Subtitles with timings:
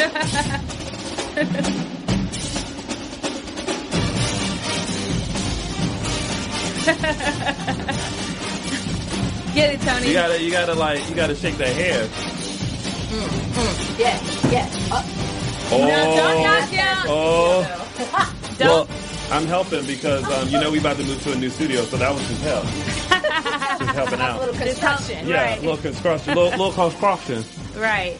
[9.54, 10.06] Get it, Tony.
[10.08, 12.08] You gotta, you gotta like, you gotta shake their hair.
[13.98, 14.68] yeah, yeah.
[14.92, 15.02] Uh,
[15.72, 17.04] Oh, no, don't knock down.
[17.06, 18.32] oh.
[18.58, 18.88] Don't.
[18.88, 18.98] Well,
[19.30, 21.96] I'm helping because um, you know we about to move to a new studio, so
[21.96, 22.64] that was just help.
[23.78, 24.52] just helping out.
[24.52, 25.28] construction.
[25.28, 25.58] Yeah, Right.
[25.58, 27.44] a little construction, little, little construction.
[27.76, 28.18] Right.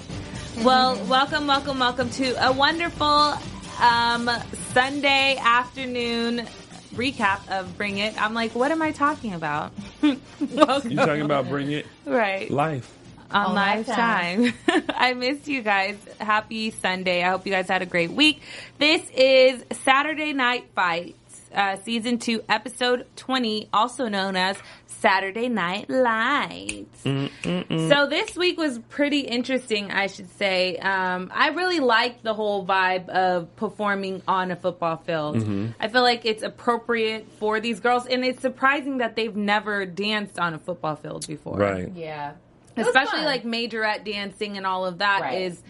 [0.59, 3.35] Well, welcome, welcome, welcome to a wonderful
[3.81, 4.31] um,
[4.75, 6.47] Sunday afternoon
[6.95, 8.21] recap of Bring It.
[8.21, 9.73] I'm like, what am I talking about?
[10.03, 10.21] welcome.
[10.91, 12.95] You talking about bring it right life?
[13.31, 14.53] on On live Lifetime.
[14.67, 14.85] time.
[14.91, 15.97] I missed you guys.
[16.21, 17.23] Happy Sunday.
[17.23, 18.43] I hope you guys had a great week.
[18.79, 24.59] This is Saturday Night Fights, uh, season two, episode 20, also known as
[25.01, 27.05] Saturday Night Lights.
[27.05, 27.89] Mm, mm, mm.
[27.89, 30.77] So this week was pretty interesting, I should say.
[30.77, 35.37] Um, I really liked the whole vibe of performing on a football field.
[35.37, 35.67] Mm-hmm.
[35.81, 40.39] I feel like it's appropriate for these girls, and it's surprising that they've never danced
[40.39, 41.91] on a football field before Right.
[41.95, 42.33] Yeah.
[42.77, 43.25] Especially fun.
[43.25, 45.63] like majorette dancing and all of that is Right.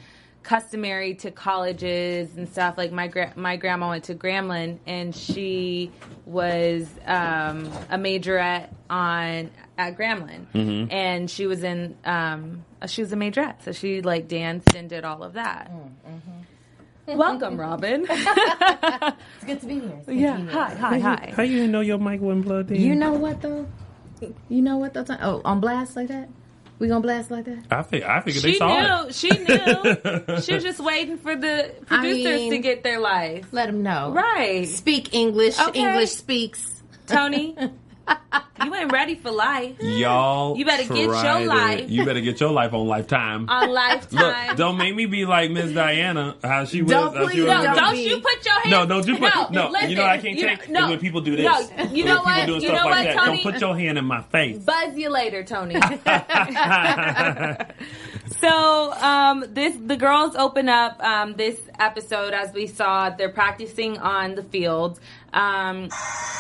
[0.43, 2.77] Customary to colleges and stuff.
[2.79, 5.91] Like my gra- my grandma went to Grambling and she
[6.27, 10.91] was um, a majorette on at Grambling, Mm-hmm.
[10.93, 15.05] and she was in um, she was a majorette, so she like danced and did
[15.05, 15.71] all of that.
[15.71, 16.31] Mm-hmm.
[17.17, 18.07] Welcome, Robin.
[19.43, 19.95] It's good to be here.
[19.99, 20.53] It's good yeah, to be here.
[20.53, 21.33] hi, hi, hi.
[21.35, 22.81] How you didn't know your mic wasn't plugged in?
[22.81, 23.67] You know what though?
[24.49, 25.05] You know what though?
[25.21, 26.29] Oh, on blast like that?
[26.81, 27.59] We gonna blast like that?
[27.71, 29.09] I think I figured they She saw knew.
[29.09, 29.15] it.
[29.15, 30.41] She knew.
[30.41, 33.47] she was just waiting for the producers mean- to get their life.
[33.53, 34.13] Let them know.
[34.13, 34.67] Right.
[34.67, 35.61] Speak English.
[35.61, 35.79] Okay.
[35.79, 36.83] English speaks.
[37.07, 37.55] Tony,
[38.65, 41.47] you ain't ready for life Y'all, You better get your it.
[41.47, 41.91] life.
[41.91, 43.49] You better get your life on Lifetime.
[43.49, 44.49] on lifetime.
[44.49, 46.91] Look, don't make me be like Miss Diana, how she was.
[46.91, 48.71] Don't how she was no, don't don't you put your hands.
[48.71, 49.69] No, don't you put no.
[49.71, 51.45] listen, you know what I can't you- take no, when people do this.
[51.47, 52.47] No, you When know people what?
[52.47, 53.17] doing You stuff know like what, that.
[53.25, 53.43] Tony?
[53.43, 54.59] Don't put your hand in my face.
[54.59, 55.75] Buzz you later, Tony.
[58.39, 63.11] so um, this the girls open up um, this episode as we saw.
[63.11, 65.01] They're practicing on the field.
[65.33, 65.89] Um,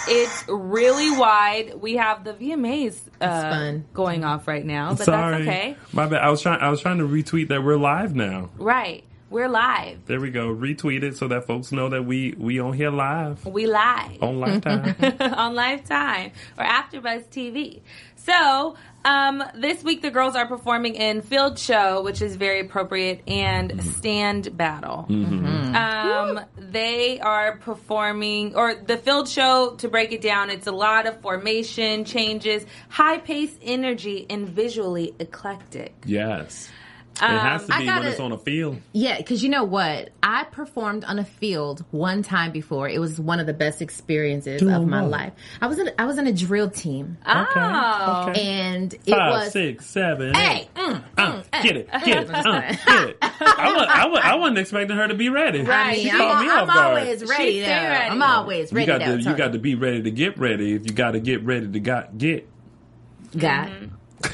[0.09, 1.75] it's really wide.
[1.81, 3.85] We have the VMAs uh, fun.
[3.93, 5.77] going off right now, but Sorry, that's okay.
[5.93, 6.23] my bad.
[6.23, 6.61] I was trying.
[6.61, 8.51] I was trying to retweet that we're live now.
[8.57, 10.05] Right, we're live.
[10.07, 10.49] There we go.
[10.55, 14.23] Retweet it so that folks know that we we on here live We live.
[14.23, 14.97] on Lifetime.
[15.21, 17.81] on Lifetime or AfterBuzz TV.
[18.17, 23.23] So um, this week the girls are performing in Field Show, which is very appropriate,
[23.27, 25.07] and Stand Battle.
[25.09, 29.75] Um, they are performing, or the Field Show.
[29.79, 35.15] To break it down, it's a lot of formation changes, high pace energy, and visually
[35.19, 35.95] eclectic.
[36.05, 36.69] yes,
[37.23, 38.79] it has to be when gotta- it's on a field.
[38.93, 40.11] Yeah, because you know what?
[40.23, 42.89] I performed on a field one time before.
[42.89, 45.11] It was one of the best experiences Doing of my what?
[45.11, 45.33] life.
[45.61, 47.37] I was in I was in a drill team, Okay.
[47.57, 48.27] Oh.
[48.31, 48.41] okay.
[48.43, 50.75] and it Five, was six, seven, hey, eight.
[50.75, 52.43] mm, Uh, get it, get it, uh,
[52.87, 53.17] get it.
[53.23, 55.63] I, was, I, was, I wasn't expecting her to be ready.
[55.63, 55.99] Right.
[55.99, 56.99] She I'm, caught me I'm off guard.
[56.99, 57.53] always ready.
[57.55, 57.67] She though.
[57.67, 58.11] ready.
[58.11, 58.93] I'm always ready.
[58.93, 60.73] You got though, to you got to be ready to get ready.
[60.75, 62.49] If you got to get ready to got get.
[63.37, 63.71] got.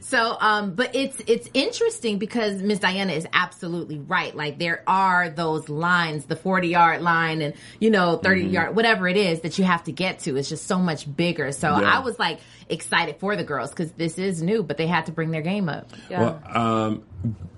[0.00, 4.34] so um but it's it's interesting because miss diana is absolutely right.
[4.34, 9.08] Like there are those lines the 40 yard line and you know 30 yard whatever
[9.08, 10.36] it is that you have to get to.
[10.36, 11.52] It's just so much bigger.
[11.52, 11.96] So Yeah.
[11.96, 12.40] i was like
[12.70, 15.68] excited for the girls because this is new, but they had to bring their game
[15.68, 15.90] up.
[16.08, 16.20] Yeah.
[16.20, 17.04] Well, um,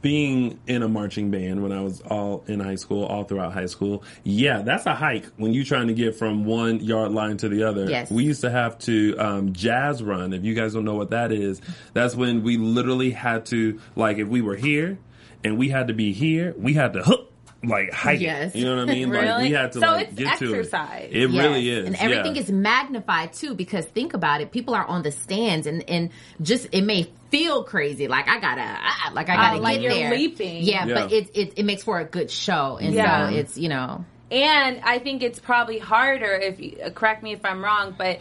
[0.00, 3.66] being in a marching band when I was all in high school, all throughout high
[3.66, 7.48] school, yeah, that's a hike when you're trying to get from one yard line to
[7.48, 7.88] the other.
[7.88, 8.10] Yes.
[8.10, 10.32] We used to have to um, jazz run.
[10.32, 11.60] If you guys don't know what that is,
[11.92, 14.98] that's when we literally had to, like, if we were here
[15.44, 17.31] and we had to be here, we had to hook.
[17.64, 18.22] Like hike, it.
[18.22, 18.54] Yes.
[18.56, 19.10] you know what I mean?
[19.10, 19.42] Like Really?
[19.44, 21.08] we had to So like it's get to exercise.
[21.12, 21.16] it.
[21.16, 21.44] It Yes.
[21.44, 22.42] really is, and everything yeah.
[22.42, 23.54] is magnified too.
[23.54, 26.10] Because think about it, people are on the stands, and and
[26.40, 29.82] just it may feel crazy, like I gotta, ah, like I gotta Oh, like get
[29.82, 30.10] you're there.
[30.10, 30.62] leaping.
[30.64, 30.94] Yeah, Yeah.
[30.94, 33.28] but it, it it makes for a good show, and Yeah.
[33.30, 34.04] so it's you know.
[34.32, 38.18] And I think it's probably harder if you uh, correct me if I'm wrong, but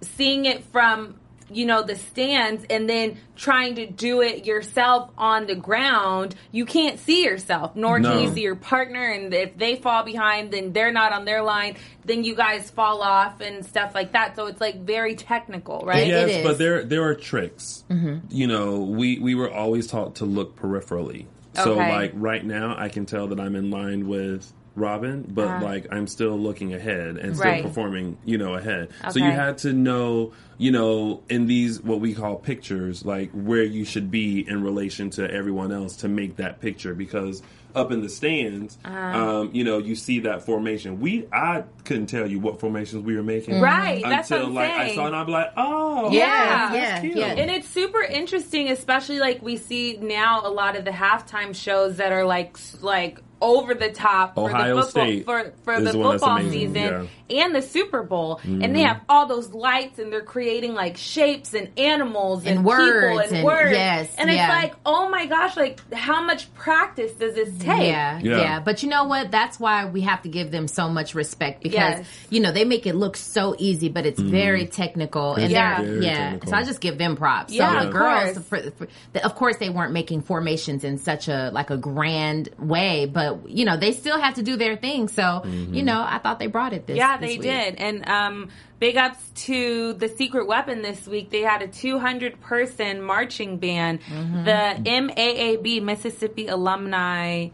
[0.00, 1.16] seeing it from
[1.50, 6.64] you know the stands and then trying to do it yourself on the ground, you
[6.64, 8.10] can't see yourself, nor No.
[8.12, 9.02] can you see your partner.
[9.10, 11.76] And if they fall behind, then they're not on their line.
[12.04, 14.36] Then you guys fall off and stuff like that.
[14.36, 16.06] So it's like very technical, right?
[16.06, 16.42] Yes, is.
[16.44, 17.84] but there there are tricks.
[17.90, 18.26] Mm-hmm.
[18.30, 21.26] You know, we we were always taught to look peripherally.
[21.54, 21.90] So Okay.
[21.90, 25.58] like right now, I can tell that I'm in line with Robin, but ah.
[25.62, 27.62] like I'm still looking ahead and still Right.
[27.62, 28.88] performing, you know, ahead.
[29.10, 33.64] So you had to know, you know, in these what we call pictures, like where
[33.64, 37.42] you should be in relation to everyone else to make that picture because
[37.74, 39.14] up in the stands, ah.
[39.40, 41.00] um, you know, you see that formation.
[41.00, 43.56] We I couldn't tell you what formations we were making.
[43.56, 43.62] Mm.
[43.62, 46.70] Right, that's Until what I'm like I saw it and I'd be like, oh Yeah.
[46.72, 47.16] that's Yeah, cute.
[47.16, 47.26] yeah.
[47.26, 51.96] And it's super interesting, especially like we see now a lot of the halftime shows
[51.98, 55.92] that are like like over the top for Ohio the football State for for the
[55.92, 56.90] the one that's football season yeah.
[56.90, 57.06] Mm-hmm.
[57.38, 61.54] and the Super Bowl, and they have all those lights and they're creating like shapes
[61.54, 63.70] and animals and, And people words and, and- words.
[63.72, 64.44] yes, and yeah.
[64.46, 67.88] it's like, oh my gosh, like how much practice does this take?
[67.88, 68.38] Yeah, Yeah.
[68.40, 69.30] yeah, But you know what?
[69.30, 72.06] That's why we have to give them so much respect because Yes.
[72.30, 75.34] you know they make it look so easy, but it's very technical.
[75.34, 75.82] And Yeah.
[75.82, 76.14] Very yeah.
[76.30, 76.50] technical.
[76.50, 77.52] So I just give them props.
[77.52, 78.44] Yeah, so the of girls, course.
[78.46, 82.48] for, for, the, of course, they weren't making formations in such a like a grand
[82.58, 85.08] way, but you know they still have to do their thing.
[85.08, 86.96] So you know, I thought they brought it this.
[86.96, 87.42] Yeah, this they week.
[87.42, 87.74] did.
[87.76, 88.48] And um,
[88.78, 91.30] big ups to the Secret Weapon this week.
[91.30, 94.00] They had a 200 person marching band.
[94.02, 94.44] Mm-hmm.
[94.44, 97.48] The MAAB, Mississippi Alumni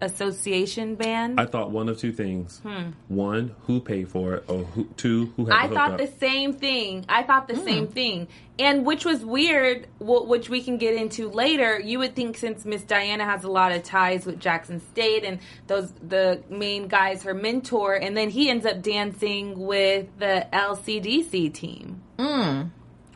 [0.00, 1.40] Association Band.
[1.40, 2.60] I thought one of two things.
[2.60, 2.90] Hmm.
[3.08, 6.10] One, who paid for it, or who, two, who had I the thought hookup.
[6.10, 7.04] the same thing.
[7.08, 7.64] I thought the hmm.
[7.64, 8.28] same thing.
[8.58, 11.80] And which was weird, which we can get into later.
[11.80, 15.38] You would think since Miss Diana has a lot of ties with Jackson State and
[15.66, 21.54] those the main guys her mentor and then he ends up dancing with the LCDC
[21.54, 22.02] team.
[22.18, 22.62] Hmm.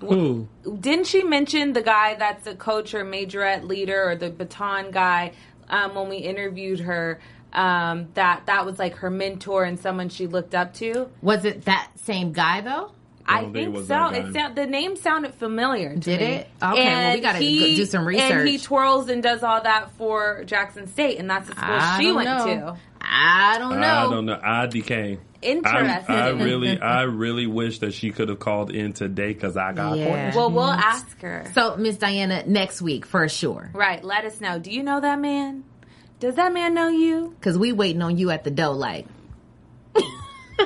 [0.00, 0.48] Who?
[0.80, 5.32] Didn't she mention the guy that's a coach or majorette leader or the baton guy
[5.74, 7.20] um, when we interviewed her?
[7.52, 11.08] Um, that that was like her mentor and someone she looked up to.
[11.22, 12.90] Was it that same guy though?
[13.26, 13.88] I don't think think so.
[13.88, 14.14] that.
[14.14, 15.94] It sound, the name sounded familiar.
[15.94, 16.26] To Did me.
[16.26, 16.48] it?
[16.62, 18.32] Okay, well, we gotta he- go do some research.
[18.32, 22.00] And he twirls and does all that for Jackson State, and that's the school I
[22.00, 22.44] she went know.
[22.44, 22.76] to.
[23.00, 23.86] I don't know.
[23.86, 24.40] I don't know.
[24.42, 25.18] I IDK.
[25.44, 26.14] Interesting.
[26.14, 29.72] I, I really, I really wish that she could have called in today because I
[29.72, 30.08] got Yeah.
[30.08, 30.36] points.
[30.36, 31.46] Well, we'll ask her.
[31.54, 33.70] So Miss Diana next week for sure.
[33.74, 34.58] right, let us know.
[34.58, 35.64] Do you know that man?
[36.20, 37.34] Does that man know you?
[37.40, 39.06] Cause we waiting on you at the door, like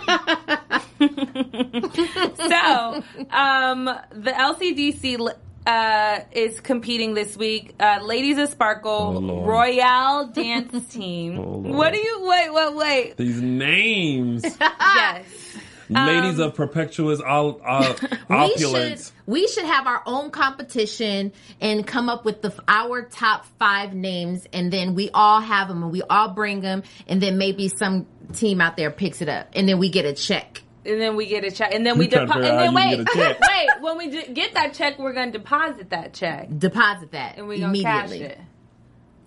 [0.99, 5.19] so, um, the LCDC
[5.69, 7.75] uh, is competing this week.
[7.79, 9.44] Uh, Ladies of Sparkle Oh.
[9.44, 11.39] Royale Dance Team.
[11.39, 12.53] Oh, what do you wait?
[12.53, 13.17] Wait, wait.
[13.19, 15.27] These names, yes.
[15.91, 19.06] ladies of perpetuous all, all we opulence.
[19.08, 23.93] should we should have our own competition and come up with the our top five
[23.94, 27.69] names, and then we all have them and we all bring them, and then maybe
[27.69, 30.63] some team out there picks it up, and then we get a check.
[30.87, 32.44] And then we get a check, and then we You deposit.
[32.44, 33.41] And then wait, get a check.
[33.49, 33.69] wait.
[33.81, 37.47] When we d- get that check, we're going to deposit that check, Deposit that and
[37.49, 38.35] we're going to cash immediately.
[38.35, 38.41] it.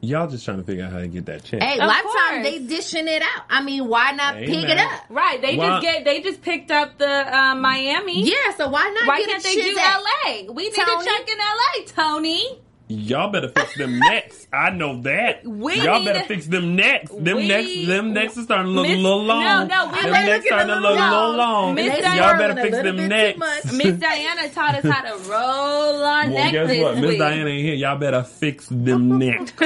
[0.03, 1.61] Y'all just trying to figure out how to get that check.
[1.61, 2.03] Hey, Of lifetime
[2.41, 2.43] course.
[2.43, 3.43] they dishing it out.
[3.51, 5.03] I mean, why not Hey, pick it up?
[5.09, 5.39] Right?
[5.39, 6.05] They Why- just get.
[6.05, 7.05] They just picked up the
[7.37, 8.23] uh, Miami.
[8.23, 9.07] Yeah, so why not?
[9.07, 9.93] Why get can't a they do Chizette?
[9.93, 10.49] L.A.?
[10.49, 11.03] We need Tony?
[11.03, 11.85] a check in L.A.
[11.85, 12.61] Tony.
[12.91, 14.47] Y'all better fix them necks.
[14.53, 15.45] I know that.
[15.61, 17.11] We Y'all need- better fix them necks.
[17.11, 19.43] Them We- necks, them necks are starting to look a little long.
[19.43, 21.37] No, no, we them better necks get starting to look a little little long.
[21.37, 21.75] long.
[21.75, 23.73] Miss Diana- Y'all swirling better fix them bit necks.
[23.73, 26.97] Miss Diana taught us how to roll our Well, neck guess what?
[26.97, 27.17] Miss.
[27.17, 27.73] Diana ain't here.
[27.75, 29.51] Y'all better fix them necks.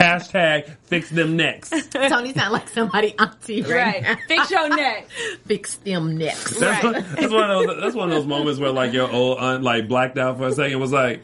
[0.00, 1.70] Hashtag fix them necks.
[1.90, 4.18] Tony sound like somebody auntie right, Right.
[4.28, 5.08] Fix your neck.
[5.46, 6.58] Fix them necks.
[6.58, 7.80] That's, one, that's one of those.
[7.80, 10.52] That's one of those moments where like your old aunt like blacked out for a
[10.52, 10.78] second.
[10.80, 11.22] Was like,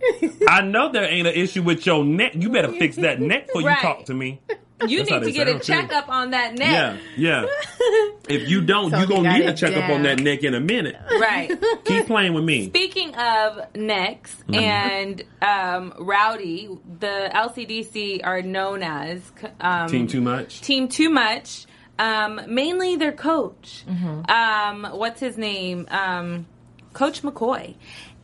[0.48, 2.32] I know there ain't an issue with your neck.
[2.34, 3.76] You better fix that neck before Right.
[3.76, 4.40] you talk to me.
[4.86, 5.72] You That's need to get a sound, too.
[5.72, 6.98] checkup on that neck.
[7.16, 7.46] Yeah, yeah.
[8.28, 9.90] If you don't, So you you gonna need a it checkup down.
[9.92, 10.96] on that neck in a minute.
[11.20, 11.50] Right.
[11.84, 12.66] Keep playing with me.
[12.66, 14.54] Speaking of necks Mm-hmm.
[14.54, 19.22] and um, Rowdy, the LCDC are known as
[19.60, 20.60] um, Team too much.
[20.60, 21.66] Team Too Much.
[21.98, 23.84] Um, mainly their coach.
[23.88, 24.30] Mm-hmm.
[24.30, 25.86] Um, what's his name?
[25.90, 26.46] Um,
[26.92, 27.76] coach McCoy.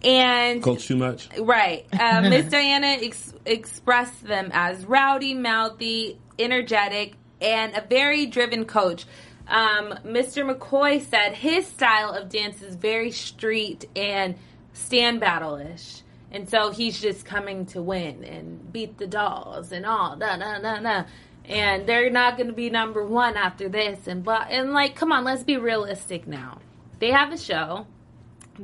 [0.04, 1.28] And Coach too much.
[1.38, 1.86] Right.
[2.02, 9.06] Uh, Miss Diana ex- expressed them as rowdy, mouthy, energetic, and a very driven coach.
[9.46, 10.48] Um, Mr.
[10.48, 14.36] McCoy said his style of dance is very street and
[14.72, 16.02] stand battle ish.
[16.30, 20.16] And so he's just coming to win and beat the dolls and all.
[20.16, 21.04] Da, da, da, da.
[21.44, 24.06] And they're not going to be number one after this.
[24.06, 26.58] And, but, and like, come on, let's be realistic now.
[27.00, 27.86] They have a show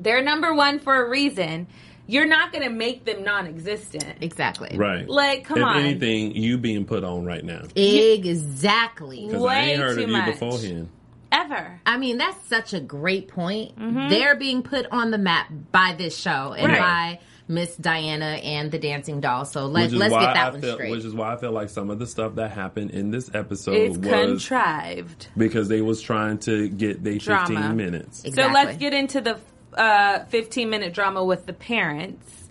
[0.03, 1.67] they're number one for a reason.
[2.07, 4.19] You're not going to make them non-existent.
[4.23, 4.75] Exactly.
[4.79, 5.07] Right.
[5.07, 5.77] Like, come if on.
[5.79, 7.65] anything, you being put on right now.
[7.77, 9.27] Exactly.
[9.27, 10.27] Because I ain't heard too of you much.
[10.33, 10.89] beforehand.
[11.31, 11.81] Ever.
[11.85, 13.77] I mean, that's such a great point.
[13.79, 14.09] Mm-hmm.
[14.09, 16.79] They're being put on the map by this show and Right.
[16.79, 19.45] by Miss Diana and the Dancing Doll.
[19.45, 20.91] So let, Which let's get that I one feel, straight.
[20.91, 23.75] Which is why I feel like some of the stuff that happened in this episode
[23.75, 25.29] It's was contrived.
[25.37, 28.25] because they was trying to get their 15 minutes.
[28.25, 28.43] Exactly.
[28.45, 29.39] So let's get into the
[29.79, 32.49] uh, 15 minute drama with the parents.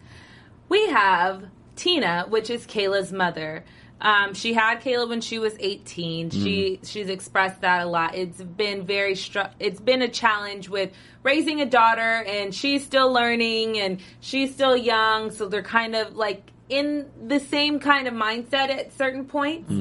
[0.69, 3.63] We have Tina, which is Kayla's mother.
[3.99, 6.29] Um, she had Kayla when she was 18.
[6.29, 8.13] She she's expressed that a lot.
[8.15, 10.91] It's been very str- it's been a challenge with
[11.23, 16.15] raising a daughter and she's still learning and she's still young, so they're kind of
[16.15, 19.71] like in the same kind of mindset at certain points.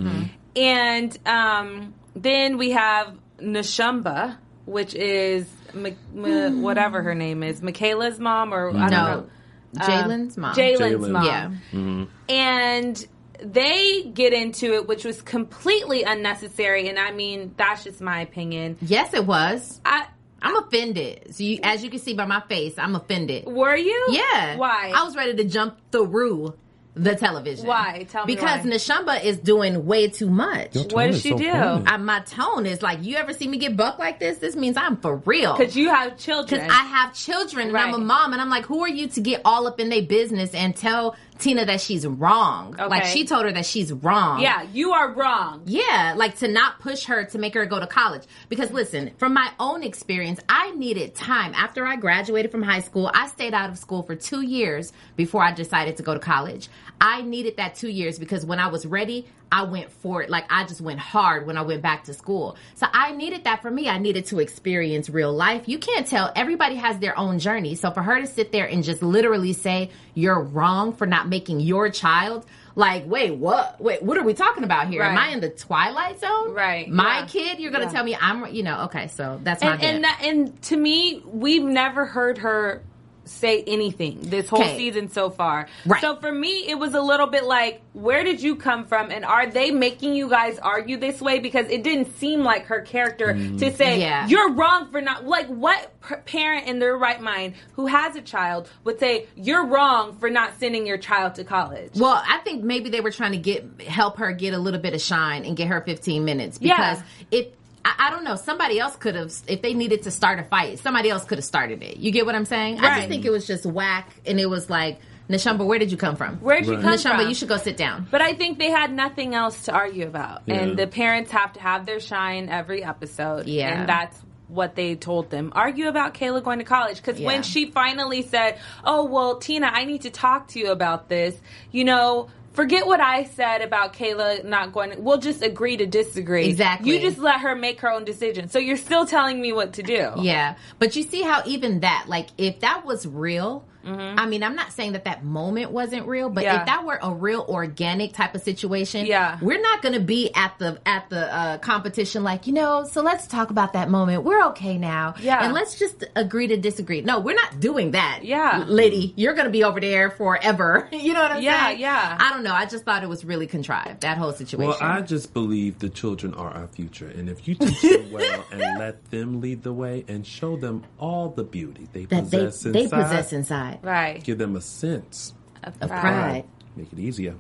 [0.55, 8.19] And um, then we have Nashumba, which is M- M- whatever her name is, Michaela's
[8.19, 9.31] mom, or I don't know.
[9.77, 10.51] Jalen's mom.
[10.51, 11.25] Um, Jalen's mom.
[11.25, 11.47] Yeah.
[11.73, 12.05] Mm-hmm.
[12.29, 13.07] And
[13.41, 16.89] they get into it, which was completely unnecessary.
[16.89, 18.79] And I mean, that's just my opinion.
[18.81, 19.81] Yes, it was.
[19.85, 20.07] I
[20.43, 21.35] I'm offended.
[21.35, 23.47] So you, as you can see by my face, I'm offended.
[23.47, 24.09] were you?
[24.11, 24.57] Yeah.
[24.57, 24.93] Why?
[24.95, 26.55] I was ready to jump through
[26.97, 27.67] the television.
[27.67, 28.07] Why?
[28.11, 28.71] Tell me Because why.
[28.71, 30.75] Nashumba is doing way too much.
[30.75, 31.47] Your What tone did is she so do?
[31.47, 34.39] I, my tone is like, you ever see me get bucked like this?
[34.39, 35.57] This means I'm for real.
[35.57, 36.63] Because you have children.
[36.63, 39.21] Because I have children and I'm a mom, and I'm like, who are you to
[39.21, 42.75] get all up in their business and tell Tina that she's wrong?
[42.77, 44.41] Like she told her that she's wrong.
[44.41, 45.63] yeah, you are wrong.
[45.67, 48.23] Yeah, like to not push her to make her go to college.
[48.49, 51.53] Because listen, from my own experience, I needed time.
[51.55, 55.43] After I graduated from high school, I stayed out of school for two years before
[55.43, 56.69] I decided to go to college.
[57.01, 60.31] I needed that two years because when I was ready, I went for it.
[60.31, 62.57] Like I just went hard when I went back to school.
[62.75, 63.89] So I needed that for me.
[63.89, 65.69] I needed to experience real life.
[65.69, 66.33] You can't tell.
[66.35, 67.75] Everybody has their own journey.
[67.75, 71.61] So for her to sit there and just literally say you're wrong for not making
[71.61, 72.45] your child
[72.75, 73.81] like, wait, what?
[73.81, 75.03] Wait, what are we talking about here?
[75.03, 76.53] Am I in the twilight zone?
[76.53, 77.27] Right, My yeah.
[77.27, 77.91] kid, you're gonna Yeah.
[77.93, 79.09] tell me I'm, you know, okay.
[79.09, 82.83] So that's my And and, that, and to me, we've never heard her
[83.27, 84.77] say anything this whole Okay.
[84.77, 85.67] season so far.
[85.85, 86.01] Right.
[86.01, 89.11] So for me, it was a little bit like, where did you come from?
[89.11, 91.39] And are they making you guys argue this way?
[91.39, 93.59] Because it didn't seem like her character mm.
[93.59, 94.27] to say, Yeah.
[94.29, 95.93] you're wrong for not, like, what
[96.27, 100.59] parent in their right mind who has a child would say, you're wrong for not
[100.59, 101.91] sending your child to college?
[101.97, 104.95] Well, I think maybe they were trying to get help her get a little bit
[104.95, 106.77] of shine and get her 15 minutes Yeah.
[106.77, 107.47] because if
[107.87, 110.81] I, I don't know, somebody else could have if they needed to start a fight,
[110.81, 111.99] somebody else could have started it.
[111.99, 112.81] You get what I'm saying?
[112.81, 115.97] I just think it was just whack, and it was like, Nashamba, where did you
[115.97, 116.37] come from?
[116.37, 116.83] Where'd you Right.
[116.83, 117.29] come Nashamba, from?
[117.29, 118.07] you should go sit down.
[118.11, 120.43] But I think they had nothing else to argue about.
[120.47, 120.55] Yeah.
[120.57, 123.47] And the parents have to have their shine every episode.
[123.47, 123.81] Yeah.
[123.81, 124.17] And that's
[124.49, 125.53] what they told them.
[125.57, 126.99] Argue about Kayla going to college.
[126.99, 127.27] Because Yeah.
[127.27, 131.35] when she finally said, Oh, well, Tina, I need to talk to you about this,
[131.73, 135.05] you know, forget what I said about Kayla not going.
[135.05, 136.47] We'll just agree to disagree.
[136.47, 136.91] Exactly.
[136.91, 138.49] You just let her make her own decision.
[138.49, 140.13] So you're still telling me what to do.
[140.19, 144.55] Yeah, but you see how even that, like, if that was real, I mean, I'm
[144.57, 146.55] not saying that that moment wasn't real, but Mm-hmm.
[146.55, 146.61] Yeah.
[146.61, 149.39] if that were a real organic type of situation, Yeah.
[149.41, 152.85] we're not going to be at the at the uh, competition like you know.
[152.85, 154.23] So let's talk about that moment.
[154.25, 155.45] We're okay now, Yeah.
[155.45, 157.01] and let's just agree to disagree.
[157.01, 158.21] No, we're not doing that.
[158.23, 158.65] Yeah.
[158.67, 160.89] lady, you're going to be over there forever.
[160.93, 161.81] you know what I'm Yeah, saying?
[161.81, 162.11] yeah.
[162.11, 162.17] Yeah.
[162.21, 162.53] I don't know.
[162.55, 164.69] I just thought it was really contrived that whole situation.
[164.69, 168.45] Well, I just believe the children are our future, and if you teach them well
[168.53, 172.47] and let them lead the way and show them all the beauty they that they
[172.47, 174.23] possess they inside, possess inside Right.
[174.23, 176.45] give them a sense, of pride.
[176.77, 177.35] make it easier.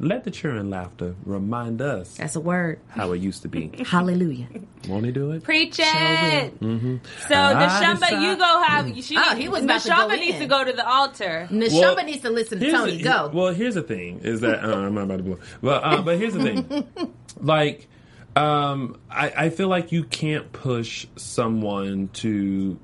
[0.00, 2.80] Let the cheer and laughter remind us That's a word.
[2.88, 3.70] how it used to be.
[3.86, 4.48] Hallelujah.
[4.88, 5.44] Won't he do it?
[5.44, 6.58] Preach Sure it.
[6.58, 6.96] Mm-hmm.
[7.28, 9.04] So I Neshamba, you go have.
[9.04, 10.40] She, Oh, he was about to Neshamba needs in.
[10.40, 11.46] to go to the altar.
[11.52, 12.96] Neshamba Well, needs to listen to Here's Tony.
[12.96, 13.30] the- Go.
[13.32, 16.18] Well, here's the thing: is that uh, I'm not about to blow, but uh, but
[16.18, 16.88] here's the thing:
[17.40, 17.86] like,
[18.34, 22.76] um, I, I feel like you can't push someone to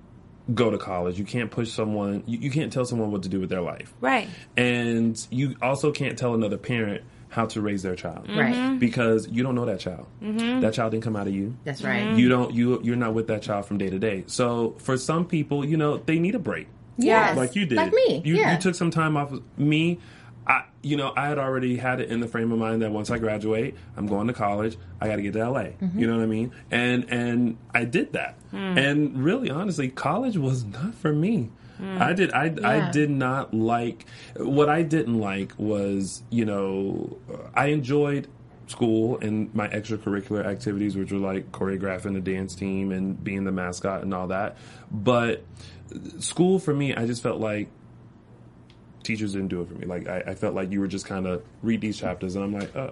[0.54, 1.18] go to college.
[1.18, 2.22] You can't push someone.
[2.26, 4.28] You, you can't tell someone what to do with their life, Right.
[4.56, 8.38] and you also can't tell another parent how to raise their child, mm-hmm.
[8.38, 8.78] Right.
[8.80, 10.06] Because you don't know that child.
[10.20, 10.60] Mm-hmm.
[10.60, 11.56] That child didn't come out of you.
[11.64, 12.02] That's right.
[12.04, 12.18] Mm-hmm.
[12.18, 12.54] You don't.
[12.54, 14.24] You you're not with that child from day to day.
[14.26, 16.66] So for some people, you know, they need a break
[16.96, 17.36] Yes.
[17.36, 17.76] like you did.
[17.76, 18.20] Like me.
[18.24, 18.54] You, yeah.
[18.54, 19.32] you took some time off.
[19.32, 19.98] of Me,
[20.46, 23.10] I, you know, I had already had it in the frame of mind that once
[23.10, 24.76] I graduate, I'm going to college.
[25.00, 25.62] I got to get to LA.
[25.62, 25.98] Mm-hmm.
[25.98, 26.52] You know what I mean?
[26.70, 28.36] And and I did that.
[28.50, 28.78] Hmm.
[28.78, 31.50] And really, honestly, college was not for me.
[31.82, 32.32] I did.
[32.32, 32.68] I Yeah.
[32.68, 34.06] I did not like.
[34.36, 37.18] What I didn't like was, you know,
[37.54, 38.28] I enjoyed
[38.66, 43.52] school and my extracurricular activities, which were like choreographing the dance team and being the
[43.52, 44.56] mascot and all that.
[44.90, 45.44] But
[46.18, 47.68] school for me, I just felt like
[49.02, 49.86] teachers didn't do it for me.
[49.86, 52.52] Like I, I felt like you were just kind of read these chapters, and I'm
[52.52, 52.90] like, uh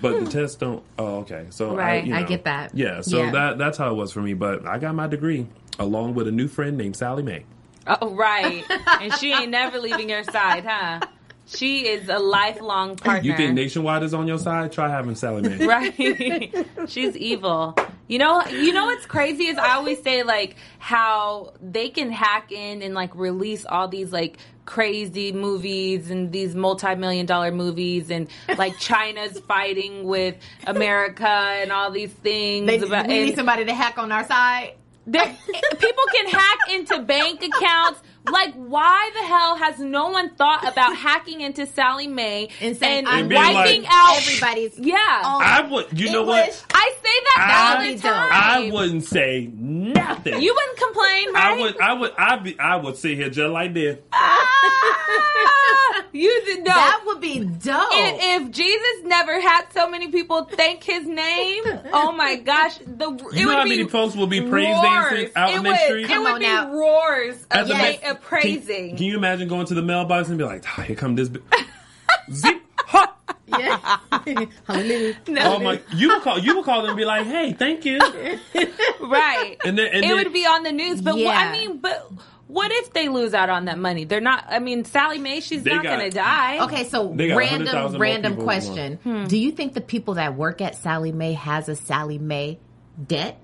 [0.00, 0.82] but the tests don't.
[0.98, 1.46] Oh, okay.
[1.50, 2.02] So Right.
[2.02, 2.74] I, you I get that.
[2.74, 3.00] Yeah.
[3.00, 3.30] So Yeah.
[3.32, 4.34] that that's how it was for me.
[4.34, 5.46] But I got my degree
[5.78, 7.44] along with a new friend named Sallie Mae.
[7.86, 8.64] Oh, right.
[9.00, 11.00] and she ain't never leaving your side, huh?
[11.46, 13.26] She is a lifelong partner.
[13.30, 14.72] You think Nationwide is on your side?
[14.72, 15.64] Try having Sallie Mae.
[15.66, 17.74] right she's evil
[18.08, 22.50] you know you know what's crazy is i always say like how they can hack
[22.50, 28.28] in and like release all these like crazy movies and these multi-million dollar movies and
[28.56, 30.34] like china's fighting with
[30.66, 34.74] america and all these things They, about we need somebody to hack on our side.
[35.06, 40.96] people can hack into bank accounts like why the hell has no one thought about
[41.08, 44.78] hacking into Sallie Mae And saying, and, I'm And wiping like, out Everybody's.
[44.78, 45.98] yeah I would.
[45.98, 46.40] You know what?
[46.44, 46.60] English.
[46.74, 48.30] I say that I- all the time.
[48.32, 50.40] I wouldn't say nothing.
[50.40, 51.44] You wouldn't complain, right?
[51.56, 51.80] I would.
[51.80, 52.12] I would.
[52.18, 52.58] I be.
[52.58, 53.98] I would sit here just like this.
[54.12, 56.64] Ah, you did no.
[56.74, 57.92] That would be dope.
[57.94, 63.10] And if Jesus never had so many people thank His name, oh my gosh, the
[63.32, 64.82] it You know would how be many folks will be praise roars.
[64.82, 66.04] dancing out it in would, the street?
[66.04, 66.72] It Come would on be now.
[66.72, 68.88] roars of, the ma- of praising.
[68.90, 71.28] Can, can you imagine going to the mailbox and be like, "Ah, "Here come this."
[71.28, 71.40] Bi-
[72.32, 72.62] Zip.
[72.78, 73.14] Ha!
[73.46, 73.98] yeah.
[74.66, 75.16] Hallelujah.
[75.40, 75.80] Oh my!
[75.94, 76.38] You would call.
[76.38, 77.98] You would call them and be like, "Hey, thank you."
[79.00, 79.56] right?
[79.64, 82.10] And then, and it then, would be on the news, but what, I mean, but.
[82.48, 84.04] What if they lose out on that money?
[84.04, 84.46] They're not.
[84.48, 86.64] I mean, Sallie Mae, she's They not going to die.
[86.64, 88.94] Okay, so They got 100,000 random, random question.
[89.02, 89.26] Hmm.
[89.26, 92.58] Do you think the people that work at Sallie Mae has a Sallie Mae
[93.06, 93.38] debt?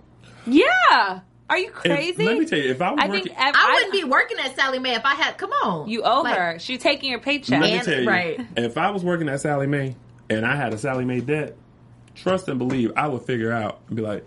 [0.47, 1.21] Yeah.
[1.51, 2.25] Are you If- crazy?
[2.25, 4.39] let me tell you, if I was I working, think ev- I wouldn't be working
[4.39, 5.37] at Sallie Mae if I had.
[5.37, 6.59] Come on, You owe Like, her.
[6.59, 7.61] She's taking your paycheck.
[7.61, 8.41] let me tell you, right.
[8.57, 9.95] if I was working at Sallie Mae
[10.31, 11.57] and I had a Sallie Mae debt,
[12.15, 14.25] trust and believe, I would figure out and be like,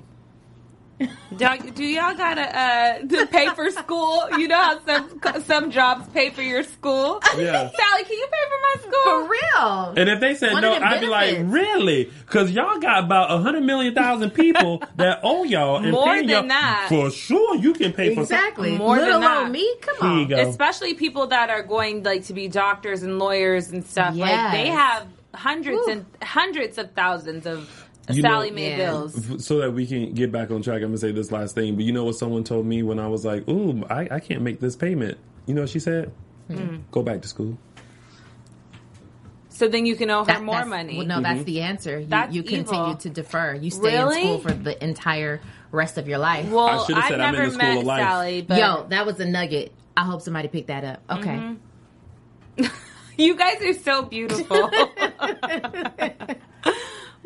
[0.99, 4.27] Do, do y'all gotta uh, to pay for school?
[4.38, 7.19] You know how some some jobs pay for your school.
[7.38, 7.69] Yeah.
[7.77, 9.93] Sally, can you pay for my school for real.
[9.95, 12.05] And if they said One no, I'd be like, really?
[12.25, 16.29] Because y'all got about a hundred million thousand people that owe y'all and More than
[16.29, 16.47] y'all.
[16.47, 16.88] that.
[16.89, 18.75] For sure, you can pay for exactly.
[18.77, 19.51] More Let than that.
[19.51, 19.75] me.
[19.81, 20.19] Come Here on.
[20.19, 20.49] you go.
[20.49, 24.15] Especially people that are going like to be doctors and lawyers and stuff.
[24.15, 25.05] Like they have
[25.36, 25.91] hundreds Whew.
[25.91, 28.78] and hundreds of thousands of You know- Sallie Mae Yeah.
[28.78, 29.46] bills.
[29.46, 31.76] So that we can get back on track, I'm gonna say this last thing.
[31.76, 34.41] But you know what someone told me when I was like, "Ooh, I, I can't
[34.41, 36.12] make this payment." You know what she said?
[36.50, 36.78] Hmm.
[36.91, 37.58] Go back to school.
[39.50, 40.98] So then you can owe her That- more money.
[41.00, 42.00] Well, no, that's the answer.
[42.00, 42.96] You, That's you continue evil.
[42.98, 43.56] to defer.
[43.56, 44.17] You stay Really?
[44.22, 45.41] in school for the entire
[45.72, 46.48] rest of your life.
[46.50, 48.02] well, I should've I said I'm in the school met of life.
[48.04, 49.72] Sally, but Yo, that was a nugget.
[49.98, 51.02] I hope somebody picked that up.
[51.20, 51.30] Okay.
[51.30, 52.65] Mm-hmm.
[53.20, 54.70] You guys are so beautiful.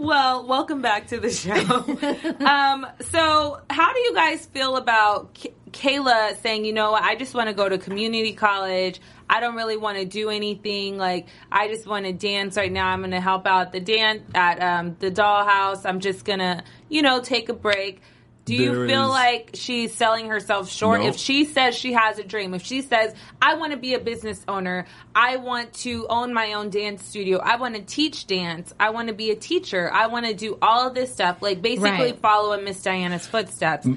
[0.01, 1.53] well, welcome back to the show.
[2.45, 7.35] um, so, how do you guys feel about K- Kayla saying, you know, I just
[7.35, 8.99] want to go to community college.
[9.29, 10.97] I don't really want to do anything.
[10.97, 12.87] Like, I just want to dance right now.
[12.87, 15.85] I'm going to help out the dance at um, the dollhouse.
[15.85, 18.01] I'm just going to, you know, take a break.
[18.43, 21.01] Do you There feel is- like she's selling herself short?
[21.01, 21.07] No.
[21.07, 23.99] If she says she has a dream, if she says, I want to be a
[23.99, 28.73] business owner, I want to own my own dance studio, I want to teach dance,
[28.79, 31.61] I want to be a teacher, I want to do all of this stuff, like
[31.61, 32.19] basically Right.
[32.19, 33.87] follow in Miss Diana's footsteps.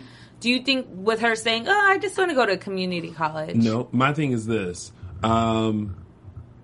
[0.41, 3.57] Do you think with her saying, Oh, I just want to go to community college?
[3.57, 4.93] No, my thing is this.
[5.23, 5.97] Um,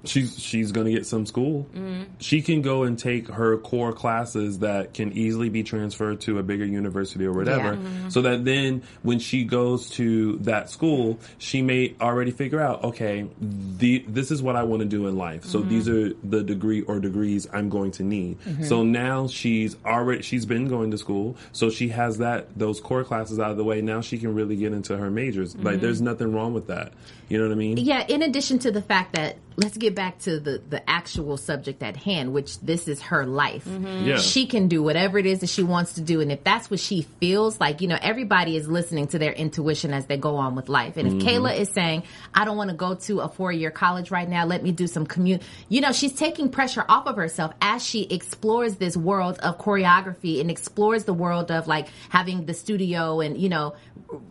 [0.04, 1.66] she's she's going to get some school.
[1.74, 2.04] Mm-hmm.
[2.18, 6.42] She can go and take her core classes that can easily be transferred to a
[6.42, 7.74] bigger university or whatever.
[7.74, 7.80] Yeah.
[7.80, 8.08] Mm-hmm.
[8.10, 13.26] So that then when she goes to that school, she may already figure out, okay,
[13.40, 15.44] the this is what I want to do in life.
[15.44, 16.26] So these mm-hmm.
[16.26, 18.38] are the degree or degrees I'm going to need.
[18.64, 23.04] So now she's already she's been going to school, so she has that those core
[23.04, 23.80] classes out of the way.
[23.80, 25.56] Now she can really get into her majors.
[25.56, 26.92] Like there's nothing wrong with that.
[27.28, 27.76] You know what I mean?
[27.76, 31.82] Yeah, in addition to the fact that let's get back to the the actual subject
[31.82, 33.64] at hand, which this is her life.
[33.64, 34.06] Mm-hmm.
[34.06, 34.16] Yeah.
[34.18, 36.80] She can do whatever it is that she wants to do and if that's what
[36.80, 40.54] she feels like, you know, everybody is listening to their intuition as they go on
[40.54, 40.96] with life.
[40.96, 41.28] And if mm-hmm.
[41.28, 44.62] Kayla is saying, "I don't want to go to a 4-year college right now, let
[44.62, 48.76] me do some commute." You know, she's taking pressure off of herself as she explores
[48.76, 53.48] this world of choreography and explores the world of like having the studio and, you
[53.48, 53.74] know,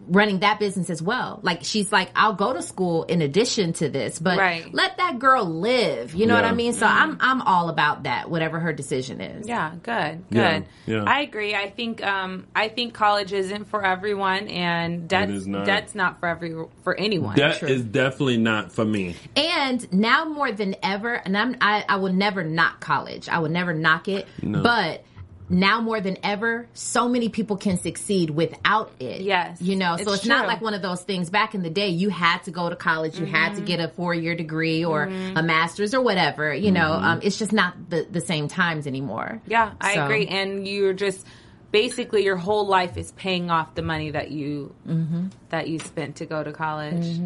[0.07, 1.39] running that business as well.
[1.43, 4.73] Like she's like, I'll go to school in addition to this, but Right.
[4.73, 6.15] let that girl live.
[6.15, 6.73] You know what I mean?
[6.73, 9.47] So I'm I'm all about that, whatever her decision is.
[9.47, 10.65] Yeah, good, good.
[10.85, 11.03] yeah.
[11.05, 11.55] I agree.
[11.55, 15.65] I think um, I think college isn't for everyone, and debt's is not.
[15.65, 17.35] debt's not for every for anyone.
[17.35, 19.15] That is definitely not for me.
[19.35, 23.29] And now more than ever, and I'm I, I will never knock college.
[23.29, 24.27] I would never knock it.
[24.41, 25.03] But
[25.49, 29.21] now more than ever, so many people can succeed without it.
[29.21, 31.69] Yes, You know, so it's it's, not like one of those things back in the
[31.69, 34.85] day you had to go to college, you had to get a four year degree
[34.85, 36.53] or a master's or whatever.
[36.53, 39.41] You know, um, it's just not the, the same times anymore.
[39.47, 40.27] Yeah, I So- agree.
[40.27, 41.25] And you're just
[41.71, 45.27] basically your whole life is paying off the money that you Mm-hmm.
[45.49, 47.19] that you spent to go to college.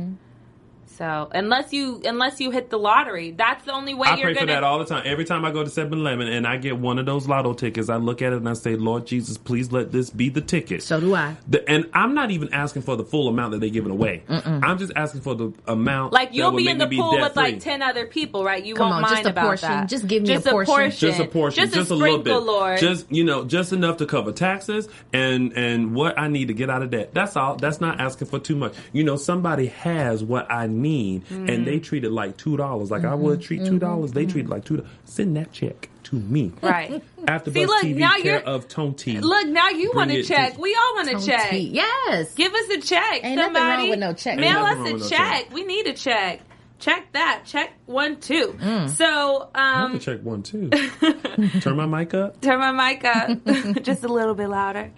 [1.04, 4.36] So unless you unless you hit the lottery, that's the only way I you're pray
[4.36, 4.48] gonna.
[4.48, 5.04] for that all the time.
[5.06, 7.98] Every time I go to 7-Eleven and I get one of those lotto tickets, I
[7.98, 10.82] look at it and I say, Lord Jesus, please let this be the ticket.
[10.82, 11.36] So do I.
[11.50, 14.24] The, and I'm not even asking for the full amount that they're giving away.
[14.30, 16.14] I'm just asking for the amount.
[16.14, 17.44] like you'll would be make in the pool with debt-free.
[17.44, 18.64] like ten other people, right?
[18.64, 19.70] You Come won't on, just mind a about portion.
[19.70, 19.90] that.
[19.90, 20.92] Just give me a just portion.
[20.92, 22.80] just a portion, just, just, a, a, little bit, Lord.
[22.80, 26.70] just you know, just enough to cover taxes and and what I need to get
[26.70, 27.14] out of debt.
[27.14, 27.58] That's all.
[27.58, 28.74] That's not asking for too much.
[28.94, 32.92] You know, somebody has what I need, and they treat it like two dollars.
[32.92, 34.12] Like I would treat two dollars.
[34.12, 34.78] They treat it like two.
[34.78, 34.92] dollars.
[35.06, 36.52] Send that check to me.
[36.62, 37.02] right.
[37.28, 39.20] After See, look, TV, now care you're- of Tonti.
[39.22, 40.58] Look, now you want to it to- check.
[40.58, 41.50] we all want to check.
[41.50, 41.72] tweet.
[41.72, 42.34] Yes.
[42.36, 43.24] Give us a check.
[43.24, 43.82] Ain't nothing somebody.
[43.84, 44.38] wrong with no check.
[44.40, 45.18] Mail Ain't us a with no check.
[45.46, 45.54] check.
[45.54, 46.42] We need a check.
[46.80, 47.44] Check that.
[47.46, 48.58] Check one, two.
[48.60, 48.90] Mm.
[48.90, 50.70] So, I um, can check one too.
[51.62, 52.42] Turn my mic up.
[52.42, 53.30] turn my mic up
[53.84, 54.92] just a little bit louder.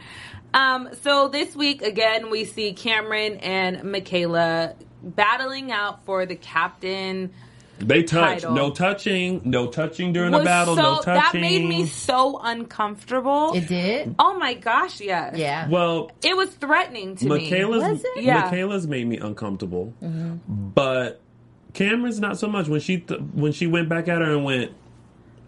[0.53, 4.73] Um, so this week again, we see Cameron and Michaela
[5.05, 7.31] battling out for the captain.
[7.77, 8.41] They touch.
[8.41, 8.53] Title.
[8.53, 9.41] No touching.
[9.43, 10.75] No touching during Was a battle.
[10.75, 11.13] so no touching.
[11.13, 13.53] that made me so uncomfortable.
[13.53, 14.15] It did?
[14.17, 15.35] Oh my gosh, yes.
[15.37, 15.67] Yeah.
[15.67, 17.29] well, It was threatening to me.
[17.29, 18.23] Michaela's Was it?
[18.23, 18.41] Yeah.
[18.45, 20.37] Michaela's made me uncomfortable, mm-hmm.
[20.47, 21.19] but
[21.73, 22.67] Cameron's not so much.
[22.69, 24.71] When she th- when she went back at her and went,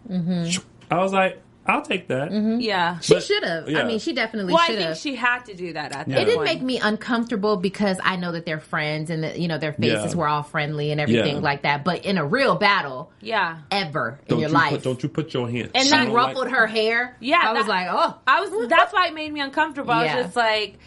[0.09, 0.61] mm-hmm.
[0.91, 2.31] I was like, I'll take that.
[2.31, 2.59] Mm-hmm.
[2.61, 2.99] Yeah.
[2.99, 3.69] she should have.
[3.69, 3.79] yeah.
[3.81, 4.69] I mean, she definitely should.
[4.77, 6.19] Well, I think she had to do that at Yeah.
[6.19, 9.57] It didn't make me uncomfortable because I know that they're friends and that you know
[9.57, 10.17] their faces Yeah.
[10.19, 11.41] were all friendly and everything Yeah.
[11.41, 11.83] like that.
[11.83, 13.57] But in a real battle, Yeah.
[13.71, 15.71] ever Don't in your you life, put, don't you put your hands?
[15.75, 17.15] And she that- ruffled like- her hair.
[17.19, 18.69] Yeah, I was like, oh, I was.
[18.69, 19.91] That's why it made me uncomfortable.
[19.91, 20.77] I was just like,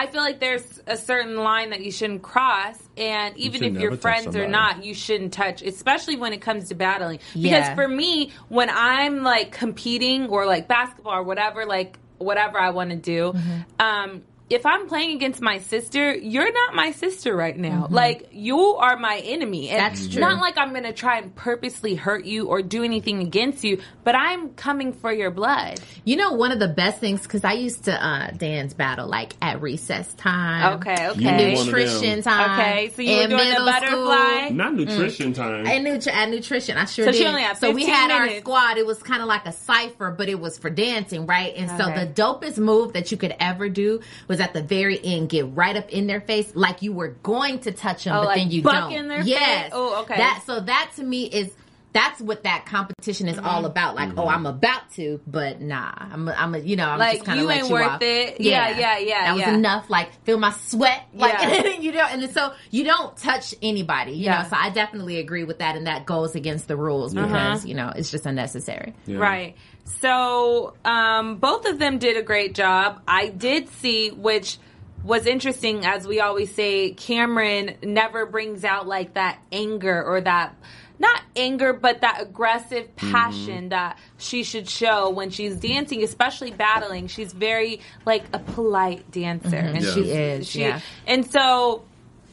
[0.00, 3.80] I feel like there's a certain line that you shouldn't cross, and even should if
[3.82, 7.18] you're friends or not, you shouldn't touch, especially when it comes to battling.
[7.34, 12.70] Because for me, when I'm like competing or like basketball or whatever, like whatever I
[12.70, 13.60] want to do, Mm-hmm.
[13.80, 14.22] um.
[14.50, 17.84] If I'm playing against my sister, you're not my sister right now.
[17.84, 17.94] Mm-hmm.
[17.94, 19.68] Like you are my enemy.
[19.68, 20.20] And That's true.
[20.20, 24.14] Not like I'm gonna try and purposely hurt you or do anything against you, but
[24.14, 25.80] I'm coming for your blood.
[26.04, 29.34] you know, one of the best things because I used to uh, dance battle like
[29.42, 30.78] at recess time.
[30.78, 31.54] Okay, okay.
[31.54, 32.60] were nutrition time.
[32.60, 34.44] Okay, so you were doing the butterfly?
[34.46, 34.56] school.
[34.56, 35.66] Not nutrition time.
[35.66, 37.18] At, nutri- at nutrition, I sure So did.
[37.18, 38.78] she only had so we 15 had our squad.
[38.78, 41.54] It was kind of like a cipher, but it was for dancing, right?
[41.54, 45.28] And so the dopest move that you could ever do was at the very end,
[45.28, 48.26] get right up in their face, like you were going to touch them, Oh, but
[48.28, 48.92] like then you buck don't.
[48.92, 49.62] in their yes.
[49.64, 49.72] face?
[49.74, 50.16] Oh, okay.
[50.16, 51.50] That so that to me is.
[51.94, 53.46] That's what that competition is Mm-hmm.
[53.46, 53.94] all about.
[53.96, 57.14] Like, oh, I'm about to, but nah, I'm, a, I'm, a, you know, I'm Like,
[57.14, 58.02] just kind of you let ain't you worth off.
[58.02, 58.40] it.
[58.42, 59.88] Yeah, yeah, yeah, That was enough.
[59.88, 61.06] Like, feel my sweat.
[61.14, 61.66] Like, Yeah.
[61.80, 64.12] you know, and so you don't touch anybody.
[64.12, 64.42] You Yeah.
[64.42, 67.26] know, so I definitely agree with that, and that goes against the rules Uh-huh.
[67.26, 68.94] because you know it's just unnecessary.
[69.06, 69.18] Yeah.
[69.18, 69.56] Right.
[70.00, 73.02] So um, both of them did a great job.
[73.08, 74.58] I did see, which
[75.02, 80.54] was interesting, as we always say, Cameron never brings out like that anger or that.
[81.00, 87.06] Not anger, but that aggressive passion that she should show when she's dancing, especially battling.
[87.06, 89.94] She's very like a polite dancer, and Yeah.
[89.94, 90.80] she's, She is, yeah.
[91.06, 91.84] And so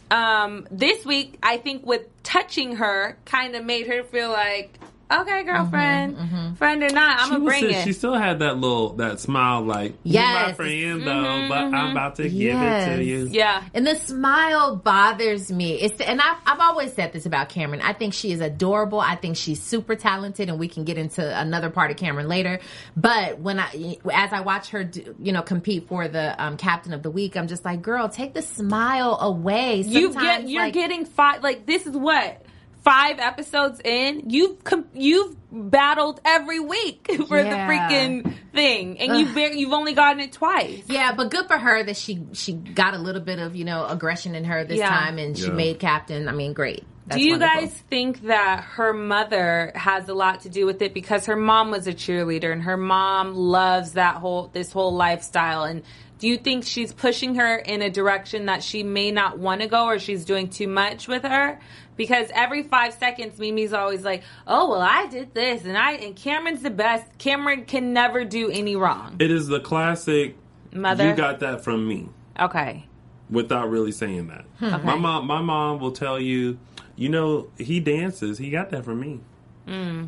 [0.10, 4.80] um, this week, I think with touching her, kind of made her feel like,
[5.12, 6.54] okay, girlfriend, mm-hmm, mm-hmm.
[6.56, 7.84] friend or not, I'm She gonna bring still- it.
[7.84, 10.56] She still had that little that smile, like "You my Yes.
[10.56, 13.28] friend though, mm-hmm, but I'm about to give it to you.
[13.32, 13.64] yeah.
[13.74, 15.74] And the smile bothers me.
[15.74, 17.82] It's and I've, I've always said this about Cameron.
[17.82, 19.00] I think she is adorable.
[19.00, 22.60] I think she's super talented, and we can get into another part of Cameron later.
[22.98, 26.94] But when I, as I watch her, do, you know, compete for the um, captain
[26.94, 29.82] of the week, I'm just like, girl, take the smile away.
[29.82, 32.42] you get you're like- getting five like this is what
[32.86, 37.50] five episodes in you've com- you've battled every week for Yeah.
[37.68, 41.58] the freaking thing and you bar- you've only gotten it twice Yeah, but good for
[41.58, 44.78] her that she she got a little bit of you know aggression in her this
[44.78, 44.90] Yeah.
[44.90, 45.52] time, and she Yeah.
[45.54, 46.30] made captain.
[46.30, 46.84] I mean, great.
[47.08, 47.62] That's do you wonderful.
[47.62, 51.70] guys think that her mother has a lot to do with it because her mom
[51.72, 55.84] was a cheerleader and her mom loves that whole this whole lifestyle and
[56.18, 59.68] do you think she's pushing her in a direction that she may not want to
[59.68, 61.60] go or she's doing too much with her
[61.96, 66.16] because every five seconds mimi's always like oh well i did this and i and
[66.16, 70.36] cameron's the best cameron can never do any wrong It is the classic.
[70.74, 72.10] mother You got that from me.
[72.40, 72.88] okay
[73.30, 74.46] without really saying that.
[74.60, 74.86] Hmm.
[74.86, 76.60] My mom, my mom will tell you,
[76.96, 78.38] you know, he dances.
[78.38, 79.20] He got that from me.
[79.68, 80.08] Mm.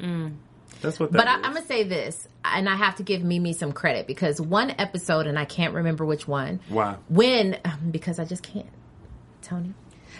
[0.00, 0.34] Mm.
[0.80, 1.12] That's what.
[1.12, 4.06] That But I, I'm gonna say this, and I have to give Mimi some credit
[4.06, 6.60] because one episode, and I can't remember which one.
[6.68, 6.96] Why?
[7.08, 8.66] When um, because I just can't,
[9.42, 9.74] Tony.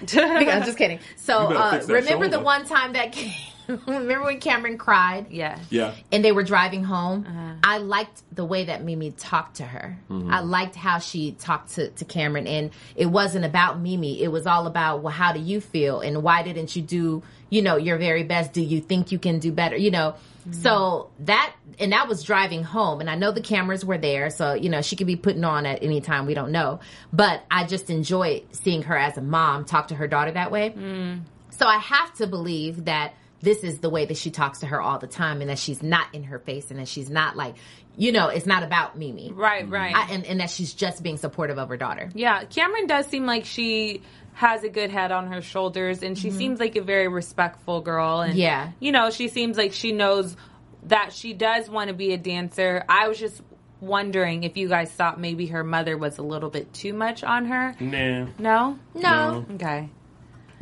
[0.17, 0.99] I'm just kidding.
[1.17, 2.45] So uh, fix that remember the shoulder.
[2.45, 3.17] one time that
[3.87, 5.27] remember when Cameron cried?
[5.31, 5.95] yeah Yeah.
[6.13, 7.25] and they were driving home.
[7.27, 7.55] Uh-huh.
[7.65, 9.97] I liked the way that Mimi talked to her.
[10.11, 10.31] Mm-hmm.
[10.33, 14.23] I liked how she talked to, to Cameron, and it wasn't about Mimi.
[14.23, 17.63] It was all about, well, how do you feel, and why didn't you do, you
[17.63, 18.53] know, your very best?
[18.53, 19.77] Do you think you can do better?
[19.77, 20.15] You know.
[20.49, 20.61] Mm-hmm.
[20.61, 24.55] So that and that was driving home, and I know the cameras were there, so
[24.55, 26.27] you know she could be putting on at any time.
[26.27, 26.81] We don't know,
[27.13, 30.71] but I just enjoy seeing her as a mom talk to her daughter that way.
[30.71, 31.23] Mm.
[31.51, 34.81] So I have to believe that this is the way that she talks to her
[34.81, 37.55] all the time and that she's not in her face and that she's not like,
[37.97, 39.31] you know, it's not about Mimi.
[39.33, 42.11] right right I, and, and that she's just being supportive of her daughter.
[42.15, 44.03] Yeah, Cameron does seem like she
[44.35, 48.21] has a good head on her shoulders and she seems like a very respectful girl
[48.21, 48.41] and Mm-hmm.
[48.41, 48.73] Yeah.
[48.81, 50.37] you know, she seems like she knows
[50.85, 52.85] that she does want to be a dancer.
[52.89, 53.41] I was just
[53.81, 57.47] wondering if you guys thought maybe her mother was a little bit too much on
[57.47, 57.77] her.
[57.79, 58.27] Nah.
[58.39, 58.79] No?
[58.95, 59.47] No.
[59.55, 59.89] Okay.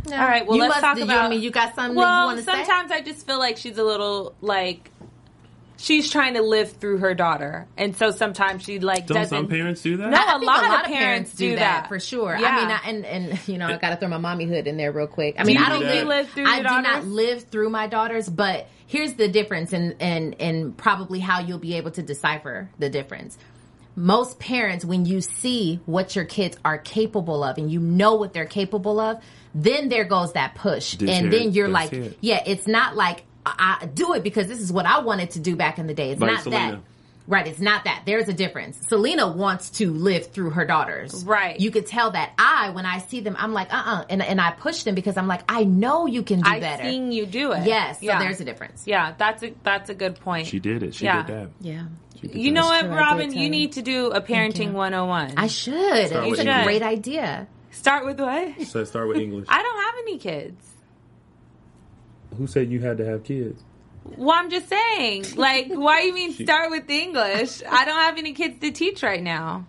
[0.09, 0.17] no.
[0.17, 2.07] All right, well, you let's must, talk about- I mean, you got something that you
[2.07, 2.53] Well, want to say?
[2.53, 4.91] sometimes I just feel like she's a little like
[5.83, 7.67] she's trying to live through her daughter.
[7.77, 10.11] And so sometimes she like Don't doesn't some parents do that?
[10.11, 11.89] No, I a think lot of parents do that.
[11.89, 12.37] for sure.
[12.39, 12.49] Yeah.
[12.49, 14.93] I mean, I, and and you know, I got to throw my mommyhood in there
[14.93, 15.35] real quick.
[15.39, 17.43] I Do mean, you I don't think live, live through I your do not live
[17.45, 21.91] through my daughters, but here's the difference, and and and probably how you'll be able
[21.93, 23.37] to decipher the difference.
[23.95, 28.33] Most parents, when you see what your kids are capable of, and you know what
[28.33, 29.23] they're capable of,
[29.55, 32.17] then there goes that push, This and here, then you're like, it.
[32.23, 35.41] yeah, it's not like I, I do it because this is what I wanted to
[35.41, 36.11] do back in the day.
[36.13, 36.81] It's Like not that.
[37.29, 38.03] Right, it's not that.
[38.05, 38.77] There's a difference.
[38.89, 41.25] Selena wants to live through her daughters.
[41.25, 41.59] Right.
[41.59, 42.33] You could tell that.
[42.37, 45.17] I, when I see them, I'm like, uh uh And, and I push them because
[45.17, 47.65] I'm like, I know you can do I've seen you do it.
[47.65, 48.19] Yes, so yeah.
[48.19, 48.83] there's a difference.
[48.87, 50.49] Yeah, that's a that's a good point.
[50.49, 50.97] She did it.
[50.97, 51.23] She Yeah.
[51.23, 51.51] did that.
[51.61, 51.85] Yeah.
[52.21, 52.89] Did You know that.
[52.89, 53.33] what, true, Robin?
[53.33, 55.35] you need to do a parenting 101.
[55.37, 55.75] I should.
[56.09, 56.65] Start it's a English.
[56.65, 57.47] great idea.
[57.71, 58.63] Start with what?
[58.67, 59.47] So start with English.
[59.49, 60.72] I don't have any kids.
[62.37, 63.63] Who said you had to have kids?
[64.17, 65.27] Well, I'm just saying.
[65.37, 67.63] Like, why you mean start with English?
[67.69, 69.67] I don't have any kids to teach right now.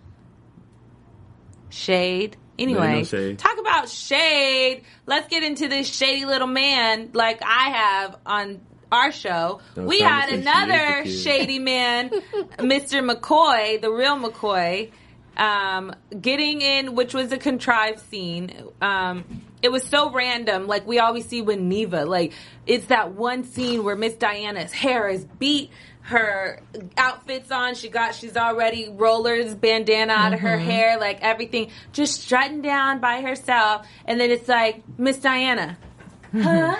[1.70, 2.36] Shade.
[2.56, 3.38] Anyway, no shade.
[3.38, 4.82] talk about shade.
[5.06, 8.60] Let's get into this shady little man like I have on
[8.92, 9.60] our show.
[9.74, 12.10] Don't we had like she is another shady man,
[12.58, 13.04] Mr.
[13.04, 14.92] McCoy, the real McCoy,
[15.36, 18.52] um, getting in, which was a contrived scene.
[18.80, 19.24] Um,
[19.64, 22.04] it was so random, like we always see with Neva.
[22.04, 22.34] Like
[22.66, 25.70] it's that one scene where Miss Diana's hair is beat,
[26.02, 26.60] her
[26.98, 27.74] outfits on.
[27.74, 30.68] She got, she's already rollers, bandana out of her mm-hmm.
[30.68, 33.86] hair, like everything, just strutting down by herself.
[34.04, 35.78] And then it's like Miss Diana,
[36.38, 36.76] huh?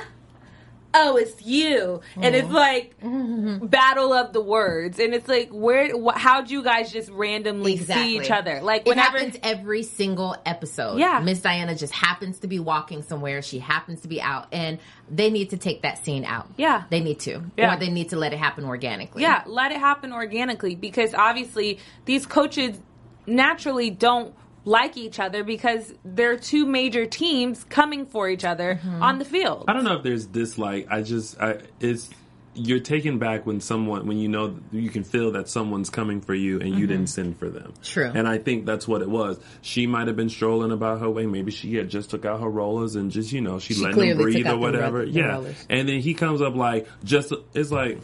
[0.95, 2.01] Oh, it's you.
[2.17, 2.55] And it's mm-hmm.
[2.55, 3.67] like mm-hmm.
[3.67, 4.99] battle of the words.
[4.99, 8.61] And it's like, where, wh- how'd you guys just randomly see each other?
[8.63, 10.99] Like, it happens every single episode.
[10.99, 11.21] Yeah.
[11.21, 13.43] Miss Diana just happens to be walking somewhere.
[13.43, 14.79] She happens to be out, and
[15.11, 16.49] they need to take that scene out.
[16.57, 16.85] Yeah.
[16.89, 17.75] they need to, Yeah.
[17.75, 19.23] or they need to let it happen organically.
[19.23, 22.79] Yeah, let it happen organically because obviously these coaches
[23.27, 29.03] naturally don't like each other because they're two major teams coming for each other Mm-hmm.
[29.03, 29.65] on the field.
[29.69, 30.87] I don't know if there's dislike.
[30.91, 32.09] I just, I it's
[32.57, 36.35] you're taken back when someone when you know you can feel that someone's coming for
[36.35, 37.73] you and you didn't send for them.
[37.73, 37.83] Mm-hmm.
[37.83, 38.13] True.
[38.15, 39.41] And I think that's what it was.
[39.61, 41.27] She might have been strolling about her way.
[41.27, 44.09] Maybe she had just took out her rollers and just you know she, She letting
[44.09, 45.05] them breathe or out the whatever.
[45.05, 45.27] the yeah.
[45.33, 45.67] rollers.
[45.69, 47.99] And then he comes up like just it's like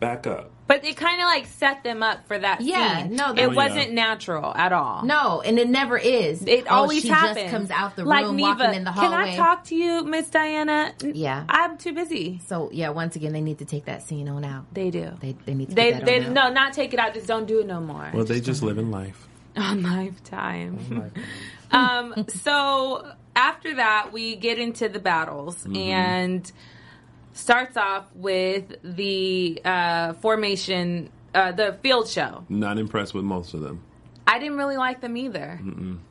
[0.00, 0.50] back up.
[0.68, 3.16] But it kind of like set them up for that Yeah, scene.
[3.16, 5.04] no, it Oh, wasn't natural at all.
[5.04, 6.42] No, and it never is.
[6.46, 7.36] It Oh, always she happens.
[7.38, 9.10] just comes out the like room, Neva, walking in the hallway.
[9.10, 9.28] Can.
[9.28, 10.92] I talk to you, Miss Diana?
[11.02, 11.44] Yeah.
[11.48, 12.40] I'm too busy.
[12.46, 14.64] So yeah, once again, they need to take that scene on out.
[14.72, 15.10] They do.
[15.20, 17.12] They they need to They, take that they on no, not take it out.
[17.12, 18.10] Just don't do it no more.
[18.14, 19.26] Well, they just live in life.
[19.56, 21.12] on lifetime.
[21.70, 25.76] um, so after that, we get into the battles Mm-hmm.
[25.76, 26.52] and
[27.32, 32.44] starts off with the uh, formation, uh, the field show.
[32.48, 33.82] Not impressed with most of them.
[34.26, 35.60] I didn't really like them either.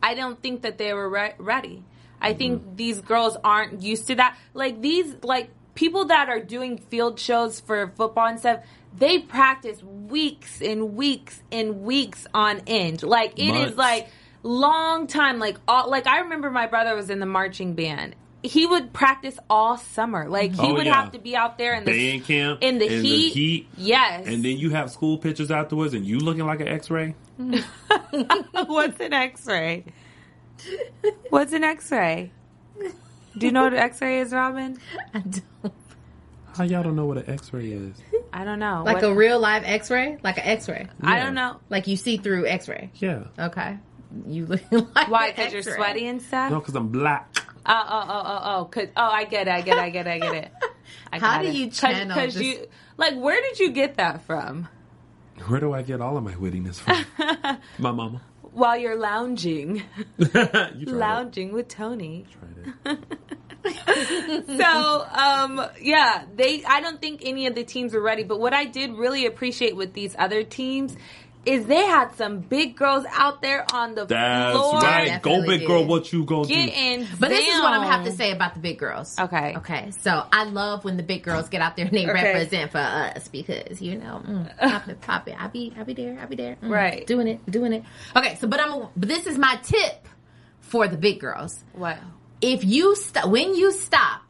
[0.04, 1.84] I don't think that they were re- ready.
[2.20, 4.38] I think these girls aren't used to that.
[4.54, 8.64] Like these, like people that are doing field shows for football and stuff,
[8.96, 13.02] they practice weeks and weeks and weeks on end.
[13.04, 13.78] Like it is Months.
[13.78, 14.10] like
[14.44, 15.40] long time.
[15.40, 18.16] Like all, like I remember my brother was in the marching band.
[18.44, 20.28] He would practice all summer.
[20.28, 20.96] Like he Oh, would yeah.
[21.02, 23.34] have to be out there in the Band camp in the in the heat.
[23.34, 23.68] heat.
[23.78, 24.26] Yes.
[24.26, 27.14] And then you have school pictures afterwards, and you looking like an X-ray.
[28.66, 29.86] What's an X-ray?
[31.30, 32.32] What's an X-ray?
[33.38, 34.78] Do you know what an X-ray is, Robin?
[35.14, 35.74] I don't.
[36.56, 37.96] How y'all don't know what an X-ray is?
[38.34, 38.84] I don't know.
[38.86, 41.58] Like What- a real live X-ray, like an X-ray, I don't know.
[41.70, 42.92] like you see through X-ray.
[42.96, 43.24] Yeah.
[43.40, 43.78] Okay,
[44.28, 44.62] you look
[44.96, 45.32] like Why?
[45.32, 46.52] Because you're sweaty and stuff.
[46.52, 47.41] No, because I'm black.
[47.66, 48.66] Oh, oh, oh, oh, oh.
[48.66, 49.52] Cause, oh, I get it.
[49.52, 49.82] I get it.
[49.82, 50.10] I get it.
[50.10, 50.52] I get it.
[51.14, 51.54] I How got do it.
[51.56, 54.68] you Cause- channel Cause this- you like, where did you get that from?
[55.48, 57.58] Where do I get all of my wittiness from?
[57.80, 58.22] my mama.
[58.54, 59.82] While you're lounging,
[60.18, 60.88] you tried it.
[60.90, 62.26] lounging with Tony.
[62.32, 62.98] Tried
[63.66, 64.48] it.
[64.58, 68.54] so um yeah they i don't think any of the teams were ready but what
[68.54, 70.96] i did really appreciate with these other teams
[71.44, 75.20] is they had some big girls out there on the That's floor right.
[75.22, 75.86] Go Definitely big girl.
[75.86, 76.54] What you gonna do?
[76.54, 79.18] getting But this is what I'm gonna have to say about the big girls.
[79.20, 79.56] Okay.
[79.58, 79.90] Okay.
[80.02, 82.24] So I love when the big girls get out there and they Okay.
[82.34, 85.36] represent for us because you know, mm, pop it, pop it.
[85.40, 86.20] I be, I be there.
[86.22, 86.58] I be there.
[86.62, 87.08] Mm, Right.
[87.08, 87.84] Doing it, doing it.
[88.16, 88.36] Okay.
[88.36, 88.88] So, but I'm.
[88.96, 90.08] But this is my tip
[90.60, 91.64] for the big girls.
[91.74, 91.98] what
[92.40, 94.22] If you stop, when you stop,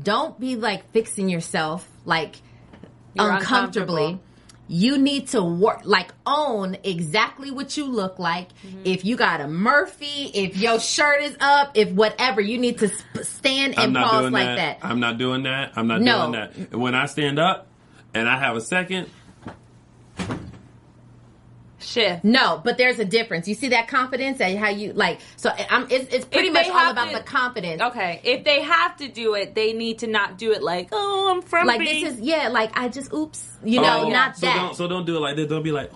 [0.00, 2.36] don't be like fixing yourself like
[3.14, 4.02] You're uncomfortably.
[4.04, 4.24] uncomfortable.
[4.68, 8.48] You need to work, like own exactly what you look like.
[8.62, 8.82] Mm-hmm.
[8.84, 12.88] If you got a Murphy, if your shirt is up, if whatever, you need to
[12.92, 14.80] sp- stand and pause like that.
[14.80, 14.86] that.
[14.86, 15.72] I'm not doing that.
[15.76, 16.30] I'm not No.
[16.30, 16.74] doing that.
[16.76, 17.66] When I stand up
[18.14, 19.08] and I have a second,
[21.78, 23.46] shift No, but there's a difference.
[23.48, 25.20] You see that confidence and how you like.
[25.36, 25.86] So I'm.
[25.90, 27.80] It's, it's pretty If much all about to- the confidence.
[27.82, 31.30] okay if they have to do it they need to not do it like oh
[31.30, 32.48] i'm from Like this is yeah.
[32.48, 33.44] Like I just oops.
[33.64, 34.56] You oh, know, Oh, not so that.
[34.56, 35.48] Don't, so don't do it like this.
[35.48, 35.90] Don't be like.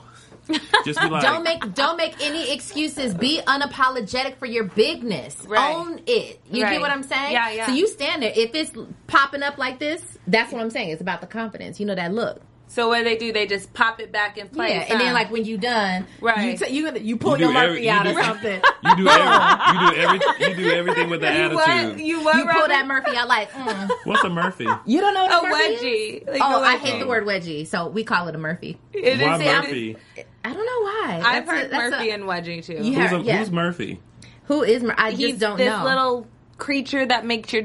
[0.85, 1.23] Just be like.
[1.23, 3.14] don't make don't make any excuses.
[3.14, 5.37] Be unapologetic for your bigness.
[5.47, 5.75] Right.
[5.75, 6.40] Own it.
[6.51, 6.73] You Right.
[6.73, 7.33] get what I'm saying?
[7.33, 7.66] Yeah, yeah.
[7.66, 8.33] So you stand there.
[8.35, 8.73] If it's
[9.07, 10.90] popping up like this, that's what I'm saying.
[10.90, 11.79] It's about the confidence.
[11.79, 12.40] You know that look.
[12.68, 14.87] So what do they do they just pop it back in place yeah.
[14.92, 16.59] And then like when you're done, Right.
[16.59, 18.62] You, t- you, you pull You your do every- Murphy you out do- or something.
[18.85, 19.25] You do every,
[19.72, 21.55] you do every, you do everything with the you attitude.
[21.57, 23.51] what you what you pull that Murphy out like.
[23.53, 23.90] Mm.
[24.05, 24.66] What's a Murphy?
[24.87, 26.22] You don't know what a a Murphy is?
[26.25, 26.79] wedgie Like Oh, a I wedgie.
[26.79, 28.79] hate the word wedgie, so we call it a Murphy.
[28.92, 29.96] It is- Why it is- Murphy?
[30.44, 31.22] I don't know why.
[31.25, 32.72] I've That's a- heard that's Murphy a- and Wedgie too.
[32.75, 33.37] You Who's, heard- a, yeah.
[33.38, 34.01] who's Murphy?
[34.46, 35.85] Who is Mur- I He's just don't this know.
[35.85, 36.27] little
[36.59, 37.64] creature that makes your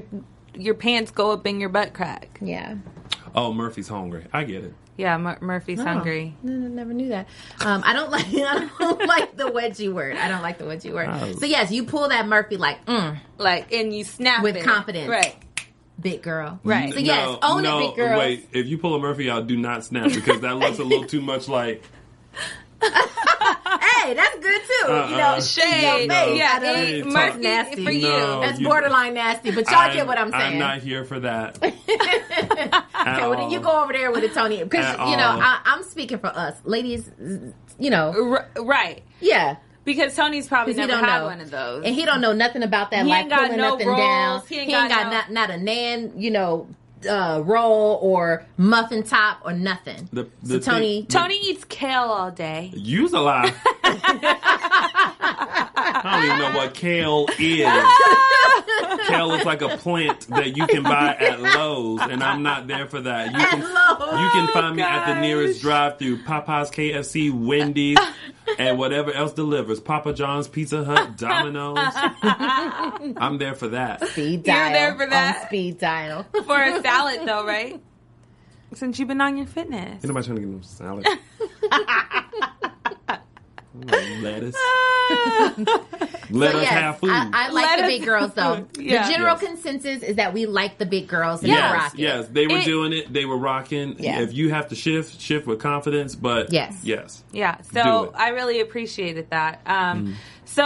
[0.54, 2.38] your pants go up in your butt crack.
[2.42, 2.76] yeah.
[3.36, 4.26] Oh, Murphy's hungry.
[4.34, 4.74] I get it.
[4.98, 6.36] Yeah, Mur- Murphy's hungry.
[6.44, 7.28] Oh, no, no, never knew that.
[7.64, 8.26] Um, I don't like.
[8.28, 10.18] I don't like the wedgie word.
[10.18, 11.08] I don't like the wedgie word.
[11.12, 11.34] Oh.
[11.34, 14.64] So yes, you pull that Murphy like mm, Like, and you snap With it.
[14.64, 15.08] confidence.
[15.10, 15.36] right?
[16.00, 16.60] big girl.
[16.64, 16.94] Right.
[16.94, 18.20] So yes, own no, it, big girl.
[18.20, 21.06] Wait, if you pull a Murphy out, do not snap because that looks a little
[21.06, 21.84] too much like.
[23.80, 24.92] Hey, that's good too.
[24.92, 25.10] Uh-uh.
[25.10, 26.08] You know, Shade.
[26.08, 26.34] No.
[26.34, 27.84] Yeah, Hey, it, Murphy Nasty.
[27.84, 28.08] for you.
[28.08, 28.42] No.
[28.42, 29.52] that's you- borderline nasty.
[29.52, 30.54] But y'all get what I'm saying.
[30.54, 31.58] I'm not here for that.
[33.08, 35.42] Okay, well then you go over there with it, Tony, because you know all.
[35.42, 37.10] I, I'm speaking for us, ladies.
[37.80, 39.02] You know, R- right.
[39.22, 39.58] yeah.
[39.86, 41.26] Because Tony's probably he never don't had know.
[41.28, 41.86] one of those.
[41.86, 44.00] And he don't know nothing about that, He like ain't got pulling no nothing rolls.
[44.00, 44.42] down.
[44.48, 46.68] He ain't got no- not, not a nan, you know,
[47.10, 50.08] uh, roll or muffin top or nothing.
[50.14, 52.72] The- so Tony, thing- Tony eats kale all day.
[52.74, 53.54] Use a lie.
[54.90, 59.08] I don't even know what kale is.
[59.08, 62.88] kale is like a plant that you can buy at Lowe's, and I'm not there
[62.88, 63.32] for that.
[63.32, 64.20] You can Lowe's.
[64.22, 67.98] you can find me at the nearest drive-through, Popeyes, KFC, Wendy's,
[68.60, 69.80] and whatever else delivers.
[69.80, 71.78] Papa John's, Pizza Hut, Domino's.
[73.18, 74.06] I'm there for that.
[74.10, 74.74] speed You're dial.
[74.74, 75.46] there for on that?
[75.48, 76.24] speed dial.
[76.46, 77.82] For a salad, though, right?
[78.74, 80.04] since you've been on your fitness.
[80.04, 81.08] Ain't nobody trying to get them salad.
[84.22, 84.56] Lettuce.
[86.30, 87.10] Let So us yes, have food.
[87.12, 88.68] I, I like Let the us big girls though.
[88.78, 89.04] Yeah.
[89.08, 89.46] The general Yes.
[89.48, 92.00] consensus is that we like the big girls and Yes, the yes, rocket.
[92.00, 93.14] yes, they were It- doing it.
[93.14, 93.96] They were rocking.
[94.00, 94.20] Yeah.
[94.22, 96.16] If you have to shift, shift with confidence.
[96.16, 96.78] But Yes.
[96.84, 98.12] yes, Yeah, Do so it.
[98.16, 99.62] I really appreciated that.
[99.66, 100.16] Um,
[100.46, 100.64] So,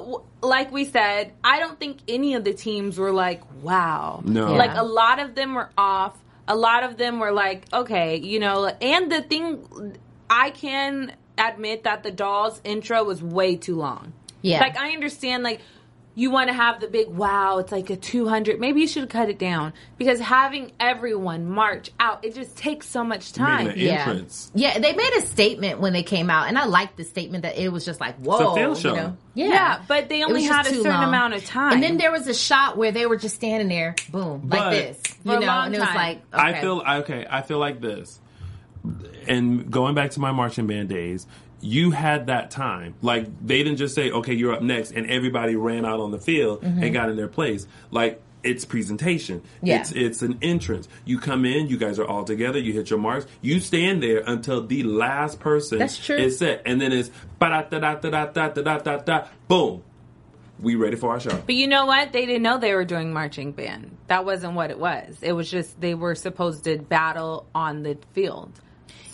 [0.00, 4.22] w- like we said, I don't think any of the teams were like, wow.
[4.24, 4.52] No.
[4.54, 4.82] Like, Yeah.
[4.82, 6.16] a lot of them were off.
[6.48, 9.96] A lot of them were like, okay, you know, and the thing,
[10.30, 14.12] I can admit that the Dolls intro was way too long.
[14.42, 14.60] Yeah.
[14.60, 15.60] Like, I understand, like,
[16.18, 18.58] you want to have the big wow, it's like a 200.
[18.58, 23.04] Maybe you should cut it down because having everyone march out, it just takes so
[23.04, 23.66] much time.
[23.66, 24.50] Making an entrance.
[24.54, 27.58] Yeah, they made a statement when they came out, and I liked the statement that
[27.58, 28.36] it was just like, whoa.
[28.38, 28.88] It's a field show.
[28.94, 29.16] You know?
[29.34, 29.82] Yeah, yeah.
[29.86, 31.04] but they only had a certain long.
[31.04, 31.74] amount of time.
[31.74, 34.70] And then there was a shot where they were just standing there, boom, But- like
[34.70, 35.02] this.
[35.22, 35.96] For You a know, long and it was time.
[35.96, 36.60] like, I okay.
[36.62, 37.26] feel okay.
[37.28, 38.20] I feel like this,
[39.26, 41.26] and going back to my marching band days,
[41.60, 42.94] you had that time.
[43.02, 46.18] Like they didn't just say, "Okay, you're up next," and everybody ran out on the
[46.18, 47.66] field and got in their place.
[47.90, 49.40] Like it's presentation.
[49.40, 49.66] Mm-hmm.
[49.66, 49.80] Yeah.
[49.80, 50.88] It's it's an entrance.
[51.04, 52.58] You come in, you guys are all together.
[52.58, 53.26] You hit your marks.
[53.42, 56.16] You stand there until the last person That's true.
[56.16, 57.10] is set, and then it's
[57.40, 59.26] da da da da da da da da.
[59.48, 59.82] Boom.
[60.58, 61.36] We ready for our show.
[61.44, 62.12] But you know what?
[62.12, 63.94] They didn't know they were doing marching band.
[64.06, 65.18] That wasn't what it was.
[65.20, 68.52] It was just they were supposed to battle on the field.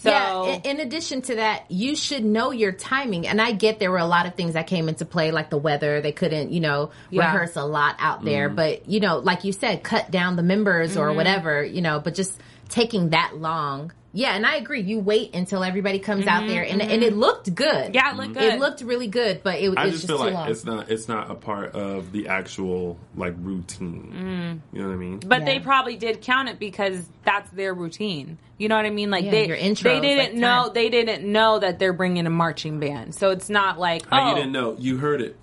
[0.03, 3.27] So yeah, in, in addition to that, you should know your timing.
[3.29, 5.59] And I get there were a lot of things that came into play, like the
[5.59, 6.01] weather.
[6.01, 7.27] They couldn't, you know, Yeah.
[7.33, 8.51] rehearse a lot out there.
[8.51, 8.57] Mm.
[8.57, 11.01] But, you know, like you said, cut down the members Mm-hmm.
[11.01, 12.33] or whatever, you know, but just
[12.73, 13.93] taking that long.
[14.15, 14.83] Yeah, and I agree.
[14.83, 17.67] You wait until everybody comes out there, and, and it looked good.
[17.67, 18.43] Mm-hmm, yeah, it looked good.
[18.55, 20.51] It looked really good, but it, I it's just just feel too like long.
[20.51, 24.61] it's not it's not a part of the actual like routine.
[24.73, 25.21] You know what I mean?
[25.21, 28.37] but they probably did count it because that's their routine.
[28.59, 29.11] You know what I mean?
[29.11, 30.75] Like Yeah, they your intros, they didn't like know time.
[30.75, 33.15] they didn't know that they're bringing a marching band.
[33.15, 34.77] So it's not like How oh you didn't know?
[34.79, 35.37] You heard it.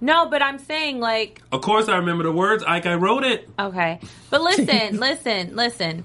[0.00, 2.64] no, but I'm saying like Of course, I remember the words.
[2.66, 3.48] Ike, I wrote it.
[3.60, 4.00] Okay.
[4.28, 6.04] But listen, listen, listen.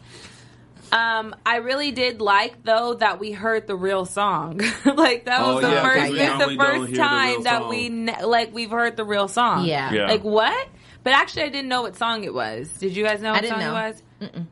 [0.93, 4.59] Um, I really did like though that we heard the real song.
[4.85, 7.43] like that oh, was Oh, the yeah, 1st 'cause we the first hear the time
[7.43, 9.65] that we ne- like we've heard the real song.
[9.65, 9.91] Yeah.
[9.91, 10.07] Yeah.
[10.07, 10.67] Like what?
[11.03, 12.71] But actually I didn't know what song it was.
[12.77, 13.75] Did you guys know what didn't song know.
[13.75, 14.43] it was?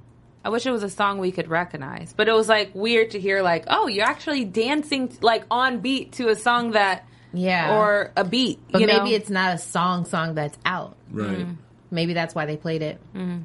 [0.44, 2.14] I wish it was a song we could recognize.
[2.14, 6.14] But it was like weird to hear like, "Oh, you're actually dancing like on beat
[6.14, 7.78] to a song that yeah.
[7.78, 9.16] or a beat." but you maybe know?
[9.16, 10.98] it's not a song song that's out.
[11.12, 11.38] Right.
[11.38, 11.58] Mm.
[11.92, 13.00] Maybe that's why they played it.
[13.14, 13.44] Mm.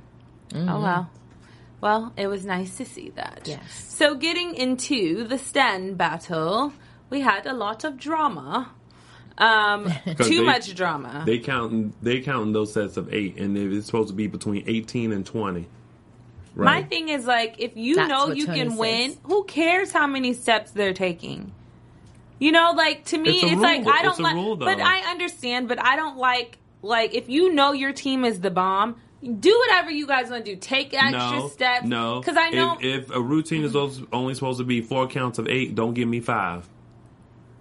[0.53, 0.69] Mm-hmm.
[0.69, 1.11] Oh well.
[1.87, 3.43] Well, it was nice to see that.
[3.45, 3.61] Yes.
[3.95, 6.73] So getting into the stand battle,
[7.11, 8.73] we had a lot of drama.
[9.39, 11.23] Um, too they- much drama.
[11.25, 15.13] They counting they counting those sets of eight, and it's supposed to be between eighteen
[15.13, 15.69] and twenty.
[16.57, 18.79] My thing is like, if you That's know you Tony can says.
[18.81, 21.53] win, who cares how many steps they're taking?
[22.41, 23.87] You know, like to me, It's it's, like.
[23.87, 24.59] I don't like.
[24.59, 24.81] but.
[24.81, 25.69] I understand.
[25.69, 29.91] But I don't like like if you know your team is the bomb, do whatever
[29.91, 30.61] you guys want to do.
[30.61, 31.87] Take extra no, steps.
[31.87, 32.21] no.
[32.21, 33.75] because I know if, if a routine is
[34.13, 36.69] only supposed to be four counts of eight, don't give me five.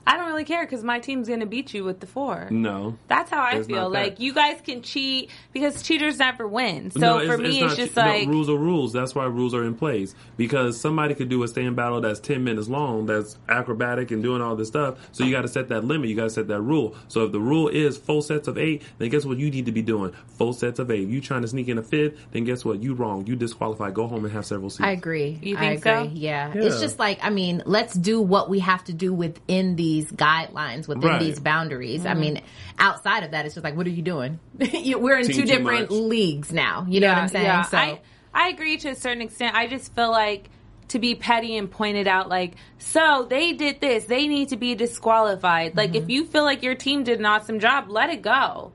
[0.07, 2.47] I don't really care because my team's gonna beat you with the four.
[2.51, 2.97] No.
[3.07, 3.89] That's how I feel.
[3.89, 6.91] Like you guys can cheat because cheaters never win.
[6.91, 8.93] So No, for me, it's, not- just no, like rules are rules.
[8.93, 12.43] That's why rules are in place because somebody could do a stand battle that's ten
[12.43, 14.97] minutes long, that's acrobatic and doing all this stuff.
[15.11, 16.09] So you got to set that limit.
[16.09, 16.95] You got to set that rule.
[17.07, 19.71] So if the rule is full sets of eight, then guess what you need to
[19.71, 20.13] be doing?
[20.37, 21.07] Full sets of eight.
[21.07, 22.81] You trying to sneak in a fifth, then guess what?
[22.83, 23.25] You wrong.
[23.25, 23.93] You disqualified.
[23.93, 24.81] Go home and have several seats.
[24.81, 25.39] I agree.
[25.41, 26.09] You I think so?
[26.13, 26.51] Yeah.
[26.53, 26.63] Yeah.
[26.63, 30.87] It's just like I mean, let's do what we have to do within these guidelines,
[30.87, 31.19] within Right.
[31.19, 32.01] these boundaries.
[32.01, 32.17] Mm-hmm.
[32.17, 32.41] I mean,
[32.79, 34.39] outside of that, it's just like, what are you doing?
[34.59, 35.99] We're in Team two different much.
[36.15, 36.85] leagues now.
[36.87, 37.45] You know what I'm saying?
[37.45, 37.99] Yeah, so I
[38.33, 39.55] I agree to a certain extent.
[39.55, 40.49] I just feel like
[40.89, 44.55] to be petty and point it out like so they did this they need to
[44.55, 46.03] be disqualified like Mm-hmm.
[46.03, 48.71] if you feel like your team did an awesome job let it go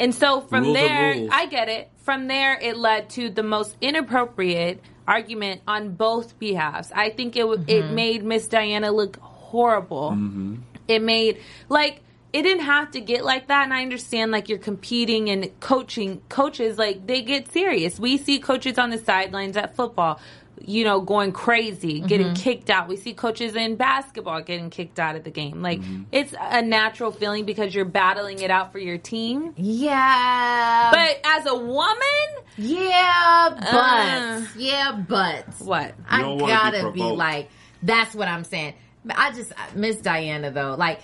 [0.00, 3.76] and so from Rules there i get it from there it led to the most
[3.82, 7.94] inappropriate argument on both behalves i think it w it Mm-hmm.
[7.94, 9.18] made miss dianna look
[9.52, 10.16] horrible.
[10.88, 11.38] It made
[11.68, 12.00] like
[12.32, 16.22] it didn't have to get like that and i understand like you're competing and coaching
[16.30, 18.00] coaches like they get serious.
[18.00, 20.18] We see coaches on the sidelines at football
[20.64, 22.42] you know going crazy getting Mm-hmm.
[22.42, 22.86] kicked out.
[22.88, 25.60] We see coaches in basketball getting kicked out of the game.
[25.60, 26.02] Like Mm-hmm.
[26.12, 29.54] it's a natural feeling because you're battling it out for your team.
[29.56, 34.40] Yeah, but as a woman yeah, but Uh.
[34.56, 35.94] yeah, but what?
[36.08, 36.48] I don't wanna be
[36.80, 37.48] gotta be, like,
[37.82, 38.74] that's what I'm saying.
[39.10, 41.00] I just Miss Dianna though, like.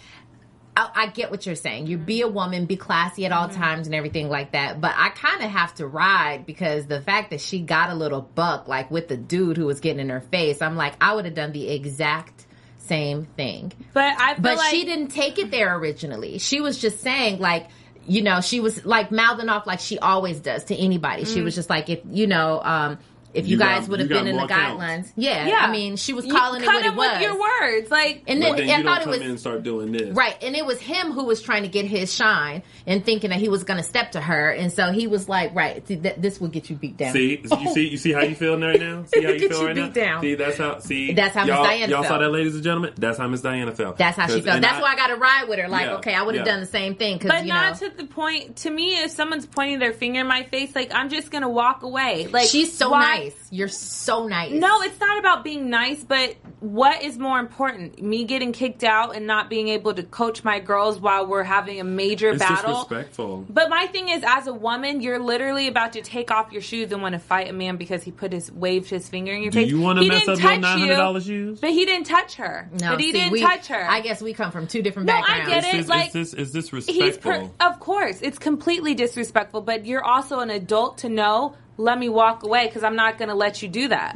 [0.76, 1.88] I, I get what you're saying.
[1.88, 3.60] You be a woman, be classy at all Mm-hmm.
[3.60, 4.80] times and everything like that.
[4.80, 8.20] But I kind of have to ride because the fact that she got a little
[8.20, 11.24] buck, like with the dude who was getting in her face, I'm like, I would
[11.24, 12.46] have done the exact
[12.76, 13.72] same thing.
[13.92, 16.38] But I But like she didn't take it there originally.
[16.38, 17.66] She was just saying like,
[18.06, 21.24] you know, she was like mouthing off like she always does to anybody.
[21.24, 21.34] Mm.
[21.34, 22.98] She was just like, if you know, um,
[23.38, 25.56] if you, You guys would have been in the guidelines, yeah, Yeah.
[25.60, 27.10] I mean, she was You calling it cut what it was.
[27.12, 29.20] with your words, like And But then then I you thought don't it come was
[29.22, 30.14] in and start doing this.
[30.14, 33.38] Right, and it was him who was trying to get his shine and thinking that
[33.40, 36.16] he was going to step to her, and so he was like, "Right, th- th-
[36.18, 38.78] this will get you beat down." See, you see, you see how you feeling right
[38.80, 39.04] now.
[39.12, 40.04] See how you Get feel you right beat now.
[40.04, 40.22] down.
[40.22, 40.78] See, that's how.
[40.80, 42.92] See, That's how Miss y'all, Dianna Y'all saw that, ladies and gentlemen.
[42.96, 43.96] That's how Miss Dianna felt.
[43.96, 44.56] That's how she felt.
[44.56, 45.68] and That's why I got to ride with her.
[45.68, 46.52] Like, Yeah, okay, I would have yeah.
[46.52, 48.56] done the same thing because But you not to the point.
[48.58, 51.82] To me, if someone's pointing their finger in my face, like I'm just gonna walk
[51.82, 52.26] away.
[52.26, 53.48] Like she's so why- nice.
[53.50, 54.52] You're so nice.
[54.52, 58.02] No, it's not about being nice, but what is more important?
[58.02, 61.80] Me getting kicked out and not being able to coach my girls while we're having
[61.80, 62.82] a major It's battle.
[62.84, 63.46] disrespectful.
[63.48, 66.90] But my thing is, as a woman, you're literally about to take off your shoes
[66.92, 69.50] and want to fight a man because he put his waved his finger in your
[69.50, 69.70] Do face.
[69.70, 71.60] you wanna mess up your $900 shoes?
[71.60, 72.68] But he didn't touch her.
[72.80, 73.88] no, but he see, didn't we- touch her.
[73.88, 75.48] I guess we come from two different No, I backgrounds.
[75.66, 75.80] get it.
[75.80, 77.54] Is, like- is this is this He's respectful?
[77.58, 79.60] per- of course, it's completely disrespectful.
[79.60, 81.54] But you're also an adult to know.
[81.78, 84.14] Let me walk away because I'm not going to let you do that.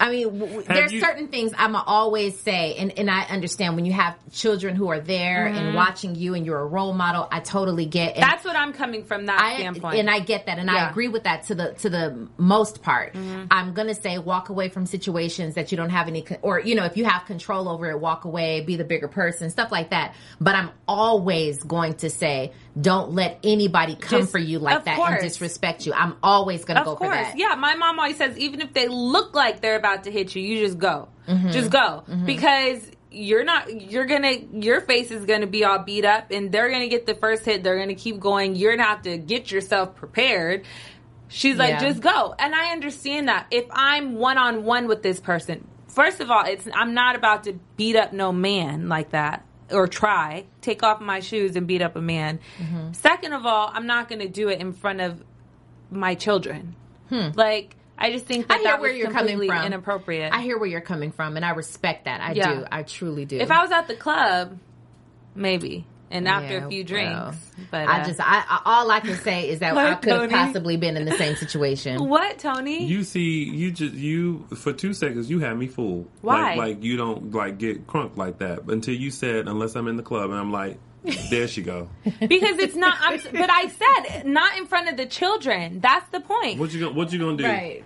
[0.00, 3.74] I mean, w- w- there's you- certain things I'm always say, and, and I understand
[3.74, 7.26] when you have children who are there and watching you, and you're a role model.
[7.32, 8.14] I totally get.
[8.14, 9.98] And That's what I'm coming from that I standpoint.
[9.98, 13.14] and I get that, and I agree with that to the to the most part.
[13.14, 13.46] Mm-hmm.
[13.50, 16.74] I'm gonna say walk away from situations that you don't have any, con- or you
[16.76, 19.90] know, if you have control over it, walk away, be the bigger person, stuff like
[19.90, 20.14] that.
[20.40, 24.96] But I'm always going to say, don't let anybody come Just- for you like that
[24.96, 25.10] course.
[25.12, 25.92] and disrespect you.
[25.92, 27.38] I'm always gonna of go course, for that.
[27.38, 27.54] yeah.
[27.54, 30.64] My mom always says, even if they look like they're about to hit you, you
[30.64, 31.50] just go, Mm-hmm.
[31.50, 33.90] just go, because you're not.
[33.90, 34.32] You're gonna.
[34.52, 37.62] Your face is gonna be all beat up, and they're gonna get the first hit.
[37.62, 38.54] They're gonna keep going.
[38.54, 40.64] You're gonna have to get yourself prepared.
[41.28, 41.80] She's like, Yeah.
[41.88, 43.46] just go, and I understand that.
[43.50, 47.44] If I'm one on one with this person, first of all, it's I'm not about
[47.44, 49.44] to beat up no man like that.
[49.70, 52.40] Or try take off my shoes and beat up a man.
[52.58, 52.92] Mm-hmm.
[52.92, 55.22] Second of all, I'm not going to do it in front of
[55.90, 56.74] my children.
[57.10, 58.60] Like I just think that Hmm.
[58.60, 59.64] I hear that where you're coming from.
[59.66, 60.32] inappropriate.
[60.32, 62.20] I hear where you're coming from, and I respect that.
[62.20, 62.54] I Yeah.
[62.54, 62.64] do.
[62.70, 63.38] I truly do.
[63.38, 64.58] if I was at the club,
[65.34, 67.34] maybe, and after Yeah, a few drinks, well,
[67.70, 70.12] but I uh, just, I, I all I can say is that What, I could
[70.12, 72.04] have possibly been in the same situation.
[72.08, 72.84] what Tony?
[72.84, 76.08] You see, you just you for two seconds you had me fooled.
[76.20, 76.54] Why?
[76.54, 79.96] Like, like you don't like get crunk like that until you said unless I'm in
[79.96, 80.78] the club and I'm like,
[81.30, 81.88] there she go.
[82.04, 82.96] because it's not.
[83.00, 85.80] I'm, but I said not in front of the children.
[85.80, 86.58] That's the point.
[86.58, 87.44] What you gonna What you gonna do?
[87.44, 87.84] Right.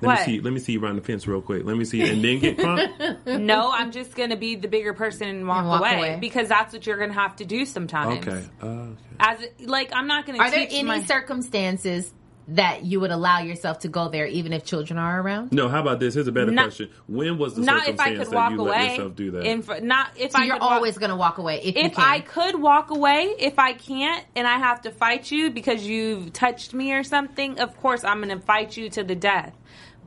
[0.00, 0.18] Let What?
[0.20, 0.40] me see.
[0.40, 1.64] Let me see you around the fence real quick.
[1.64, 3.40] Let me see, and then get crunk.
[3.40, 6.18] No, I'm just going to be the bigger person and walk, And walk away, away.
[6.20, 8.26] because that's what you're going to have to do sometimes.
[8.26, 8.44] okay.
[8.62, 8.96] Uh, okay.
[9.18, 10.44] As like, I'm not going to.
[10.44, 12.12] Are there any my, circumstances
[12.48, 15.50] that you would allow yourself to go there, even if children are around?
[15.50, 16.14] No, how about this?
[16.14, 16.90] Here's a better Not- question.
[17.08, 18.70] When was the Not if I circumstance could that walk you away.
[18.70, 19.44] let yourself do that?
[19.46, 21.74] In fr- not if So I you're could walk- always going to walk away if,
[21.74, 22.04] you if can.
[22.04, 26.32] I could walk away, if I can't, and I have to fight you because you've
[26.32, 29.52] touched me or something, of course I'm going to fight you to the death.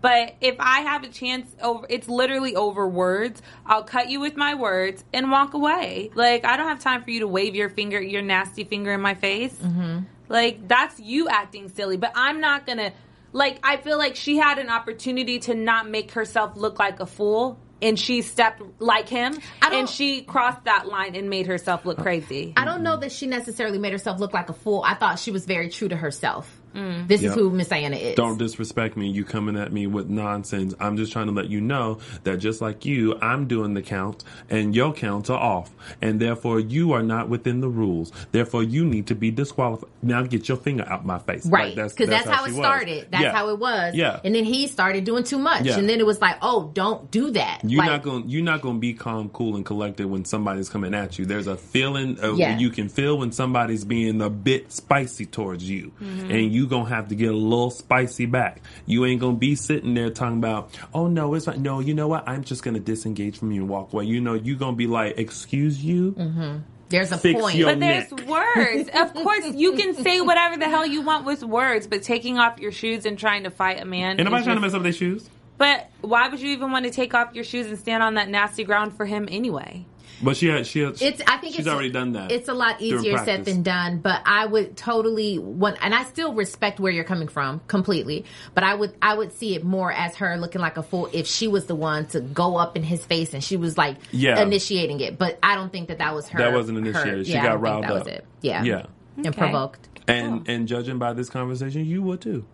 [0.01, 3.41] But if I have a chance over, it's literally over words.
[3.65, 6.11] I'll cut you with my words and walk away.
[6.13, 9.01] Like I don't have time for you to wave your finger, your nasty finger in
[9.01, 9.55] my face.
[9.55, 9.99] Mm-hmm.
[10.27, 11.97] Like that's you acting silly.
[11.97, 12.93] But I'm not gonna.
[13.31, 17.05] Like I feel like she had an opportunity to not make herself look like a
[17.05, 17.59] fool.
[17.81, 22.51] And she stepped like him, and she crossed that line and made herself look crazy.
[22.57, 24.83] I don't know that she necessarily made herself look like a fool.
[24.85, 26.58] I thought she was very true to herself.
[26.73, 27.29] This Yep.
[27.31, 28.15] is who Miss Dianna is.
[28.15, 29.09] Don't disrespect me.
[29.09, 30.73] You coming at me with nonsense.
[30.79, 34.23] I'm just trying to let you know that just like you, I'm doing the count
[34.49, 35.71] and your counts are off.
[36.01, 38.11] And therefore you are not within the rules.
[38.31, 39.89] Therefore you need to be disqualified.
[40.01, 41.45] Now get your finger out my face.
[41.45, 42.65] Right, Like, because that's, how, she it was.
[42.65, 43.07] started.
[43.11, 43.31] That's Yeah.
[43.33, 43.95] how it was.
[43.95, 44.19] Yeah.
[44.23, 45.77] and then he started doing too much, Yeah.
[45.77, 47.61] and then it was like, oh, don't do that.
[47.63, 48.29] You're like, not going.
[48.29, 51.25] You're not going to be calm, cool, and collected when somebody's coming at you.
[51.25, 52.57] There's a feeling of, Yeah.
[52.57, 56.31] you can feel when somebody's being a bit spicy towards you, Mm-hmm.
[56.31, 58.61] and you gonna have to get a little spicy back.
[58.85, 61.59] You ain't gonna be sitting there talking about, oh no, it's not.
[61.59, 62.27] No, you know what?
[62.27, 64.05] I'm just gonna disengage from you and walk away.
[64.05, 66.13] You know, you gonna be like, excuse you.
[66.13, 66.57] Mm-hmm.
[66.89, 67.55] There's a fix point.
[67.55, 68.89] your- But there's words.
[68.93, 72.59] Of course, you can say whatever the hell you want with words, but taking off
[72.59, 74.19] your shoes and trying to fight a man.
[74.19, 75.29] Ain't nobody is trying to mess up their shoes.
[75.59, 78.29] But why would you even want to take off your shoes and stand on that
[78.29, 79.85] nasty ground for him anyway?
[80.21, 81.21] But she had she had, It's.
[81.27, 82.31] I think she's it's, already done that.
[82.31, 83.99] It's a lot easier said than done.
[83.99, 88.25] But I would totally want, and I still respect where you're coming from completely.
[88.53, 91.25] But I would, I would see it more as her looking like a fool if
[91.27, 94.41] she was the one to go up in his face and she was like Yeah.
[94.41, 95.17] initiating it.
[95.17, 96.39] But I don't think that that was her.
[96.39, 97.27] That wasn't her- initiated.
[97.27, 97.97] She yeah, I got don't think riled that up.
[97.99, 98.25] Was it.
[98.41, 98.63] Yeah.
[98.63, 98.85] Yeah.
[99.23, 99.87] And provoked.
[100.07, 102.45] And and judging by this conversation, you would too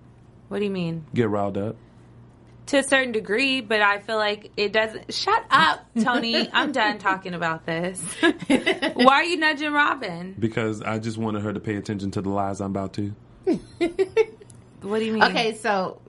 [0.49, 1.05] What do you mean?
[1.13, 1.75] get riled up.
[2.67, 5.13] To a certain degree, but I feel like it doesn't.
[5.13, 6.49] Shut up, Tony.
[6.51, 8.01] I'm done talking about this.
[8.95, 10.35] Why are you nudging Robin?
[10.39, 13.13] Because I just wanted her to pay attention to the lies I'm about to.
[14.81, 15.23] What do you mean?
[15.23, 16.01] Okay, so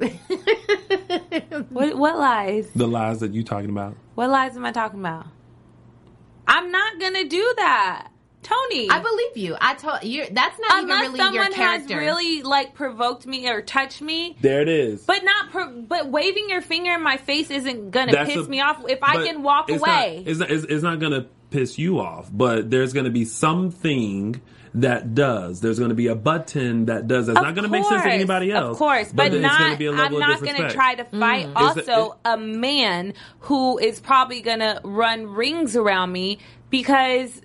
[1.71, 2.69] What, what lies?
[2.75, 3.95] The lies that you're talking about.
[4.15, 5.27] What lies am I talking about?
[6.47, 8.09] I'm not gonna do that,
[8.47, 8.89] Tony.
[8.91, 9.57] I believe you.
[9.61, 11.99] I told you that's not unless even really your someone has character.
[11.99, 14.37] really like provoked me or touched me.
[14.41, 15.03] There it is.
[15.03, 18.49] But not, pro- but waving your finger in my face isn't gonna That's piss a-
[18.49, 20.19] me off if I can walk it's away.
[20.19, 23.11] Not, it's, not, it's, it's not going to piss you off, but there's going to
[23.11, 24.41] be something
[24.75, 25.61] that does.
[25.61, 27.27] There's going to be a button that does.
[27.27, 28.73] That's Of not going to make sense to anybody else.
[28.73, 29.59] Of course, but, then it's not.
[29.59, 31.19] gonna be a level I'm not going to try to mm.
[31.19, 31.49] fight.
[31.49, 36.39] Is Also, that- a man who is probably going to run rings around me
[36.71, 37.41] because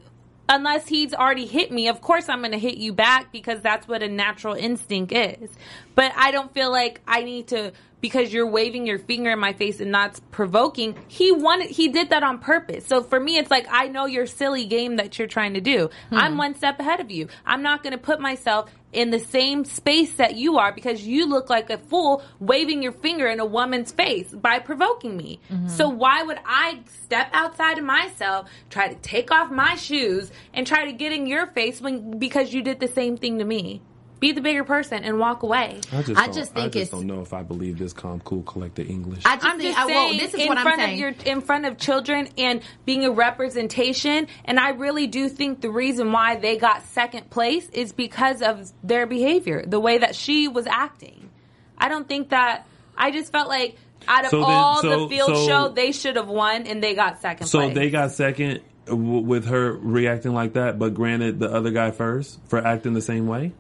[0.51, 3.87] unless he's already hit me, of course I'm going to hit you back because that's
[3.87, 5.49] what a natural instinct is.
[5.95, 7.71] But I don't feel like I need to
[8.01, 10.95] because you're waving your finger in my face and that's provoking.
[11.07, 12.85] He wanted he did that on purpose.
[12.85, 15.89] So for me it's like I know your silly game that you're trying to do.
[16.09, 16.17] Hmm.
[16.17, 17.27] I'm one step ahead of you.
[17.45, 21.25] I'm not going to put myself in the same space that you are because you
[21.27, 25.39] look like a fool waving your finger in a woman's face by provoking me.
[25.49, 25.67] Mm-hmm.
[25.69, 30.67] So why would I step outside of myself, try to take off my shoes and
[30.67, 33.81] try to get in your face when because you did the same thing to me?
[34.21, 35.81] Be the bigger person and walk away.
[35.91, 38.21] I just, I don't- just I just it's- don't know if I believe this calm,
[38.23, 39.23] cool, collected English.
[39.25, 40.93] I just I'm think just I, saying, well, this is in what I'm saying.
[40.93, 45.61] of your, in front of children and being a representation, and I really do think
[45.61, 50.13] the reason why they got second place is because of their behavior, the way that
[50.15, 51.29] she was acting.
[51.77, 52.67] I don't think that.
[52.95, 53.75] I just felt like
[54.07, 56.83] out of So then- all so- the field so- show, they should have won, and
[56.83, 57.73] they got second so place.
[57.73, 62.39] they got second w- with her reacting like that, but granted the other guy first
[62.47, 63.53] for acting the same way.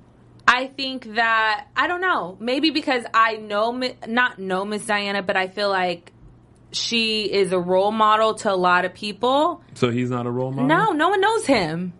[0.47, 2.37] I think that I don't know.
[2.39, 6.11] Maybe because I know not know Miss Dianna, but I feel like
[6.71, 9.61] she is a role model to a lot of people.
[9.73, 10.67] So he's not a role model.
[10.67, 11.93] No, no one knows him.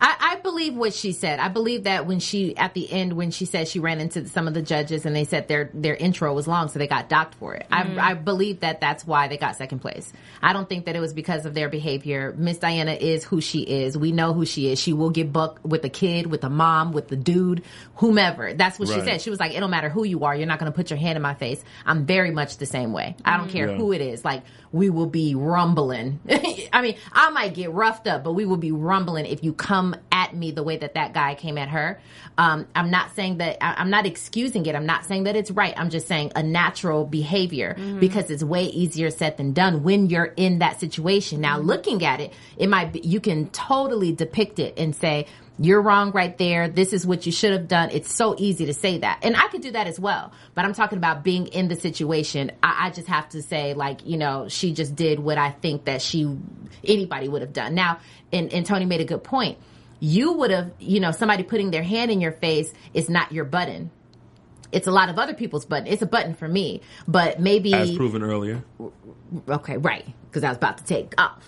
[0.00, 1.40] I, I believe what she said.
[1.40, 4.46] I believe that when she at the end when she said she ran into some
[4.46, 7.34] of the judges and they said their their intro was long, so they got docked
[7.36, 7.66] for it.
[7.70, 7.98] I, mm-hmm.
[7.98, 10.12] I believe that that's why they got second place.
[10.42, 12.34] I don't think that it was because of their behavior.
[12.36, 13.96] Miss Dianna is who she is.
[13.98, 14.80] We know who she is.
[14.80, 17.64] She will get bucked with a kid, with a mom, with the dude,
[17.96, 18.54] whomever.
[18.54, 19.20] That's what she said.
[19.20, 20.34] She was like, "It don't matter who you are.
[20.34, 21.62] You're not going to put your hand in my face.
[21.84, 23.16] I'm very much the same way.
[23.24, 23.56] I don't mm-hmm.
[23.56, 23.76] care Yeah.
[23.76, 24.24] who it is.
[24.24, 24.42] Like
[24.72, 26.20] we will be rumbling.
[26.72, 29.96] I mean, I might get roughed up, but we will be rumbling if you come
[30.28, 32.00] at me the way that that guy came at her.
[32.36, 34.74] Um, I'm not saying that I, I'm not excusing it.
[34.74, 35.74] I'm not saying that it's right.
[35.76, 40.32] I'm just saying a natural behavior because it's way easier said than done when you're
[40.36, 41.40] in that situation.
[41.40, 45.26] Now, looking at it, it might be you can totally depict it and say.
[45.60, 46.68] You're wrong right there.
[46.68, 47.90] This is what you should have done.
[47.90, 49.18] It's so easy to say that.
[49.22, 50.32] And I could do that as well.
[50.54, 52.52] But I'm talking about being in the situation.
[52.62, 55.86] I, I just have to say, like, you know, she just did what I think
[55.86, 56.32] that she,
[56.84, 57.74] anybody would have done.
[57.74, 57.98] Now,
[58.32, 59.58] and, and Tony made a good point.
[60.00, 63.44] You would have, you know, somebody putting their hand in your face is not your
[63.44, 63.90] button.
[64.70, 65.86] It's a lot of other people's button.
[65.86, 66.82] It's a button for me.
[67.06, 67.72] But maybe.
[67.74, 68.62] as proven earlier.
[69.48, 70.06] okay, right.
[70.28, 71.42] Because I was about to take off.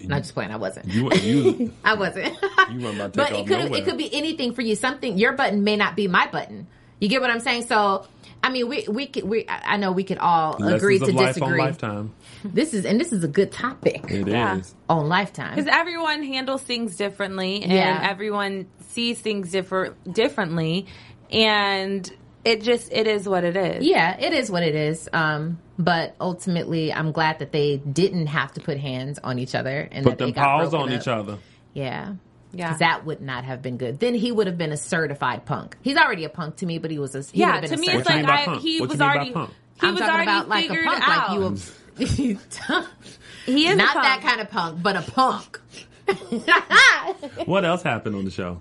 [0.00, 0.50] Not just playing.
[0.50, 0.86] I wasn't.
[0.86, 2.36] You you I wasn't.
[2.70, 3.78] You weren't about to but take it off could nowhere.
[3.80, 4.76] it could be anything for you.
[4.76, 6.66] Something your button may not be my button.
[7.00, 7.64] You get what I'm saying?
[7.64, 8.06] So
[8.44, 11.14] I mean, we we could we I I know we could all agree to of
[11.14, 11.60] life disagree.
[11.60, 12.14] on lifetime.
[12.44, 14.34] This is and this is a good topic It is.
[14.34, 14.60] Yeah.
[14.90, 15.54] on lifetime.
[15.56, 18.06] Because everyone handles things differently, and Yeah.
[18.08, 20.86] everyone sees things differ differently,
[21.30, 22.10] and
[22.44, 23.86] it just it is what it is.
[23.86, 25.08] Yeah, it is what it is.
[25.12, 29.88] Um, but ultimately, I'm glad that they didn't have to put hands on each other
[29.90, 31.00] and Put that they them got paws on up.
[31.00, 31.38] each other.
[31.72, 32.14] Yeah.
[32.56, 32.70] Yeah.
[32.70, 33.98] 'Cause that would not have been good.
[34.00, 35.76] Then he would have been a certified punk.
[35.82, 37.78] He's already a punk to me, but he was a he Yeah, been to a
[37.78, 39.32] me, it's like mean by I, he What was you mean by already
[39.80, 41.28] he I'm was talking already about like a figured punk, out.
[41.28, 41.44] like you.
[41.46, 42.04] A,
[43.46, 45.60] he is not a that kind of punk, but a punk.
[47.46, 48.60] What else happened on the show?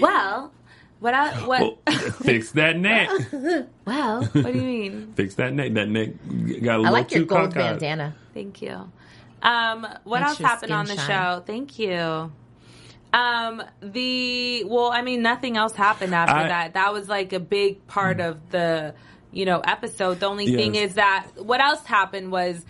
[0.00, 0.52] Well,
[1.00, 1.78] what I what Well,
[2.22, 3.08] fix that neck.
[3.84, 5.12] Well, what do you mean?
[5.16, 5.74] Fix that neck.
[5.74, 6.10] That neck
[6.62, 6.86] got a I little bit too big.
[6.86, 7.54] I like your too gold cockeyed.
[7.80, 8.14] bandana.
[8.32, 8.90] Thank you.
[9.42, 11.06] Um, what Makes else happened on the shine.
[11.06, 11.42] show?
[11.46, 12.32] Thank you.
[13.14, 16.74] Um, the well, I mean, nothing else happened after I- that.
[16.74, 18.94] That was like a big part of the,
[19.30, 20.18] you know, episode.
[20.20, 20.56] The only Yes.
[20.56, 22.64] thing is that what else happened was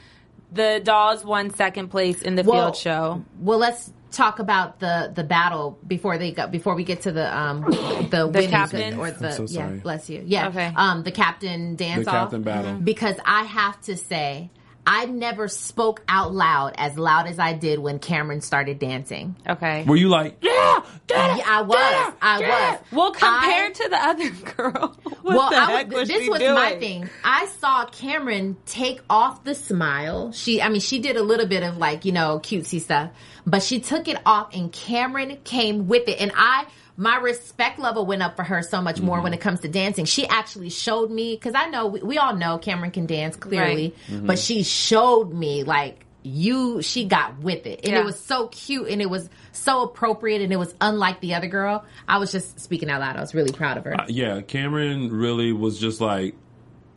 [0.52, 3.24] the dolls won second place in the Well- field show.
[3.40, 7.36] Well, let's talk about the the battle before they go before we get to the
[7.36, 7.62] um
[8.10, 8.96] the, winning captain?
[8.96, 10.72] or the I'm so yeah bless you yeah Okay.
[10.76, 12.74] um the captain dance The off captain battle.
[12.74, 14.50] because I have to say
[14.86, 19.34] I never spoke out loud as loud as I did when Cameron started dancing.
[19.48, 19.84] Okay.
[19.84, 22.14] Were you like, yeah, Yeah, I was.
[22.20, 22.80] I was.
[22.92, 26.28] Well, compared I- to the other girl, what well, the I was, was this she
[26.28, 26.54] was doing?
[26.54, 27.08] my thing.
[27.24, 30.32] I saw Cameron take off the smile.
[30.32, 33.10] She, I mean, she did a little bit of like, you know, cutesy stuff,
[33.46, 36.20] but she took it off and Cameron came with it.
[36.20, 36.66] And I,
[36.96, 40.04] my respect level went up for her so much more when it comes to dancing.
[40.04, 43.94] She actually showed me, cause I know, we, we all know Cameron can dance clearly,
[44.10, 47.80] but she showed me like, you, she got with it.
[47.84, 48.00] And Yeah.
[48.00, 51.48] it was so cute and it was so appropriate and it was unlike the other
[51.48, 51.84] girl.
[52.08, 53.16] I was just speaking out loud.
[53.16, 53.96] I was really proud of her.
[54.08, 56.34] yeah, Cameron really was just like,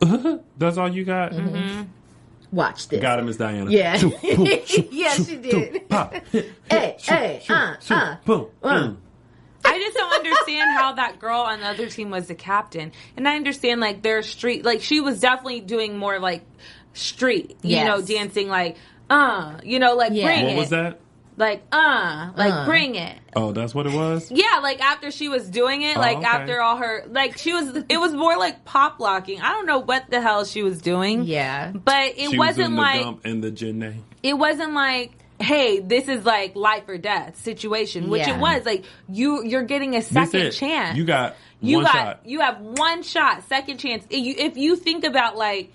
[0.56, 1.32] that's all you got?
[1.32, 1.82] Mm-hmm.
[2.52, 3.02] Watch this.
[3.02, 3.70] Got him, Miss Dianna.
[3.70, 3.96] Yeah.
[3.98, 5.88] Shoo, boom, shoo, Yeah, shoo, she shoo, did.
[5.90, 8.80] pop, Hey, hey, uh, uh, boom, uh.
[8.80, 8.98] boom.
[9.74, 12.92] I just don't understand how that girl on the other team was the captain.
[13.16, 16.42] And I understand like their street, like she was definitely doing more like
[16.94, 17.86] street, you Yes.
[17.86, 18.76] know, dancing like,
[19.10, 20.26] uh, you know, like Yeah.
[20.26, 20.56] bring What it.
[20.58, 21.00] was that?
[21.36, 22.64] Like, uh, like Uh.
[22.64, 23.16] bring it.
[23.36, 24.28] Oh, that's what it was?
[24.32, 26.26] Yeah, like after she was doing it, Oh, like okay.
[26.26, 29.40] after all her, like she was, it was more like pop locking.
[29.40, 31.22] I don't know what the hell she was doing.
[31.24, 31.70] Yeah.
[31.72, 33.98] But it She was wasn't doing the like, dump and the Janae.
[34.24, 38.36] it wasn't like hey this is like life or death situation which Yeah.
[38.36, 42.20] it was like you you're getting a second chance You got you one got shot.
[42.24, 45.72] you have one shot second chance if you, if you think about like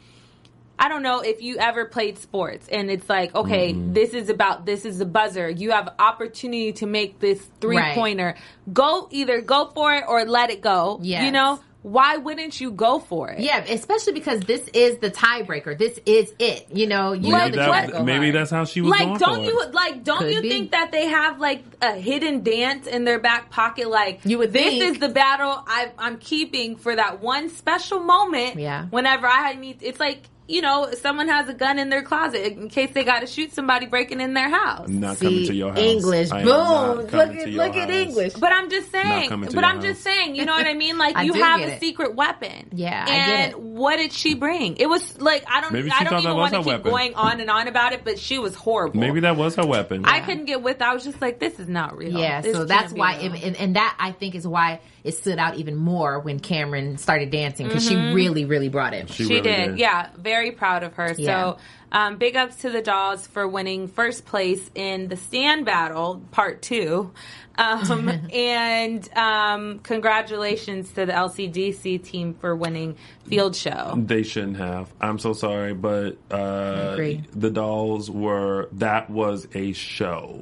[0.80, 3.94] I don't know if you ever played sports and it's like, okay, Mm-hmm.
[3.94, 5.48] this is about this is the buzzer.
[5.48, 8.36] You have opportunity to make this three pointer.
[8.74, 11.00] Go either go for it or let it go.
[11.04, 11.26] Yes.
[11.26, 11.60] You know?
[11.84, 13.40] Why wouldn't you go for it?
[13.42, 15.78] Yeah, especially because this is the tiebreaker.
[15.78, 16.68] This is it.
[16.74, 18.90] You know, you know Maybe, that you what- gotta that, maybe that's how she was
[18.92, 19.74] like going don't for you it.
[19.74, 20.50] like don't Could you be.
[20.50, 24.54] think that they have like a hidden dance in their back pocket like You would
[24.54, 24.84] this think.
[24.96, 28.86] is the battle I, i'm keeping for that one special moment Yeah.
[28.86, 32.68] whenever i need it's like you know someone has a gun in their closet in
[32.70, 35.54] case they got to shoot somebody breaking in their house I'm not See, coming to
[35.54, 35.80] your house.
[35.80, 36.32] English.
[36.32, 36.98] I Boom.
[36.98, 37.90] Look at look at.
[37.90, 38.34] English.
[38.34, 40.74] but I'm just saying, coming to but your I'm just saying, you know what I
[40.74, 40.98] mean?
[40.98, 41.80] Like I you have a it.
[41.80, 42.70] secret weapon.
[42.74, 43.60] Yeah, I and get it.
[43.60, 44.78] what did she bring?
[44.78, 46.60] It was like I don't, Maybe she I thought don't that even was want to
[46.60, 46.92] keep weapon.
[46.92, 49.00] going on and on about it, but she was horrible.
[49.00, 50.04] Maybe that was her weapon.
[50.06, 50.82] I couldn't get with.
[50.82, 52.18] I was just like, this is not real.
[52.20, 53.34] Yeah, This so that's why, real.
[53.34, 57.30] and, and that I think is why it stood out even more when Cameron started
[57.30, 59.10] dancing because she really, really brought it.
[59.10, 59.66] She she really did.
[59.72, 59.80] did.
[59.80, 61.14] Yeah, very proud of her.
[61.18, 61.56] Yeah.
[61.56, 61.58] So,
[61.92, 66.62] um, big ups to the dolls for winning first place in the stand battle part
[66.62, 67.12] two.
[67.56, 72.96] Um, and um, congratulations to the LCDC team for winning
[73.26, 73.94] field show.
[73.98, 74.92] They shouldn't have.
[75.02, 77.24] I'm so sorry, but uh, agree.
[77.32, 80.40] the dolls were that was a show,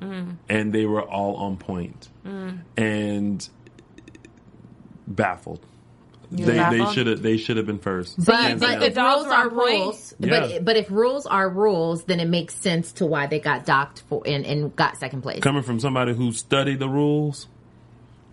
[0.00, 0.36] Mm.
[0.48, 2.08] and they were all on point
[2.76, 3.46] and
[5.10, 5.60] baffled.
[6.32, 6.94] They they baffled?
[6.94, 8.24] should have they should have been first.
[8.24, 9.72] But, Hands but if rules are point.
[9.82, 10.40] rules, Yeah.
[10.48, 14.02] but but if rules are rules, then it makes sense to why they got docked
[14.08, 15.40] for and, and got second place.
[15.42, 17.48] coming from somebody who studied the rules,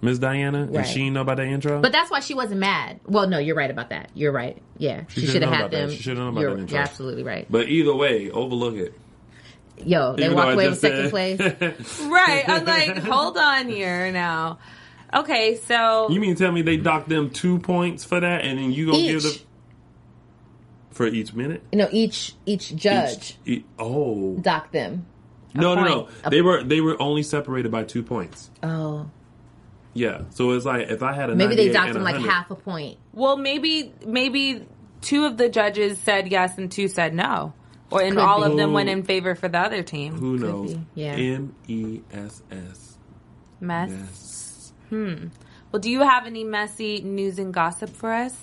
[0.02, 1.82] Miss Dianna, and she didn't know about the intro.
[1.82, 3.00] But that's why she wasn't mad.
[3.08, 4.12] Well, no, you're right about that.
[4.14, 4.62] You're right.
[4.78, 5.78] Yeah, she, should've should have had about that.
[5.88, 5.90] them.
[5.90, 6.76] She should've known about you're, that intro.
[6.76, 7.48] you're absolutely right.
[7.50, 8.94] But either way, overlook it.
[9.84, 12.00] Yo, they Even walk away with second said- place.
[12.08, 12.48] Right.
[12.48, 14.60] I'm like, hold on here now.
[15.14, 18.72] Okay, so You mean tell me they docked them two points for that, and then
[18.72, 19.40] you gonna give Each.
[19.40, 19.48] them
[20.92, 21.64] for each minute?
[21.72, 25.06] You know, each each judge Each- e- oh docked them.
[25.54, 26.02] no, no, no!
[26.04, 26.16] point.
[26.26, 28.50] A- They were they were only separated by two points.
[28.64, 29.10] Oh,
[29.94, 32.52] Yeah, so it's like if I had a maybe they docked and them like half
[32.52, 32.98] a point.
[33.14, 34.66] well, maybe maybe
[35.02, 37.54] two of the judges said yes and two said no,
[37.92, 38.52] or and Could all be.
[38.52, 40.16] of them went in favor for the other team.
[40.16, 40.74] Who knows?
[40.74, 41.14] be, yeah.
[41.14, 42.98] M E S S.
[43.62, 44.47] Mess.
[44.92, 45.20] Yes.
[45.72, 48.36] Well, do you have any messy news and gossip for us?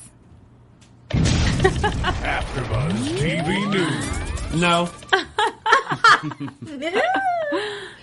[1.10, 4.60] AfterBuzz TV News.
[4.60, 4.88] No.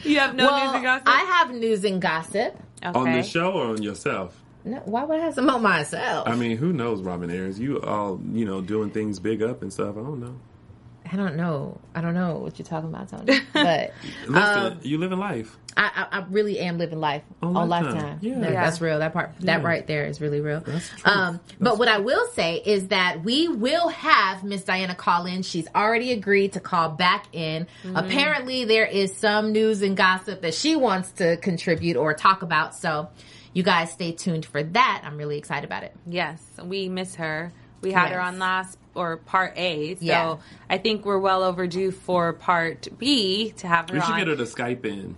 [0.04, 1.08] You have no news and gossip.
[1.08, 2.58] I have news and gossip.
[2.84, 3.00] okay.
[3.00, 4.40] On the show or on yourself?
[4.64, 6.28] No, why would I have some on myself?
[6.28, 7.60] I mean, who knows, Robin Ayers?
[7.60, 9.96] You all, you know, doing things big up and stuff.
[9.98, 10.36] I don't know.
[11.12, 11.80] I don't know.
[11.96, 13.40] I don't know what you're talking about, Tony.
[13.54, 13.94] But
[14.28, 15.58] Listen, um, you living life.
[15.78, 17.94] I, I, I really am living life On on Lifetime.
[17.96, 18.20] lifetime.
[18.22, 18.40] Yeah.
[18.40, 18.64] That- Yeah.
[18.66, 19.00] that's real.
[19.00, 19.68] That part, that Yeah.
[19.68, 20.60] right there is really real.
[20.60, 21.08] That's the truth.
[21.18, 25.44] Um, but what I will say is that we will have Miss Dianna call in.
[25.44, 27.68] She's already agreed to call back in.
[27.96, 32.76] Apparently, there is some news and gossip that she wants to contribute or talk about.
[32.76, 33.10] So,
[33.54, 35.02] you guys stay tuned for that.
[35.06, 35.94] I'm really excited about it.
[36.06, 37.52] Yes, we miss her.
[37.82, 39.96] We had her on last or part A.
[39.96, 40.36] So Yeah.
[40.70, 44.20] I think we're well overdue for part B to have her We should on.
[44.20, 45.16] get her to Skype in.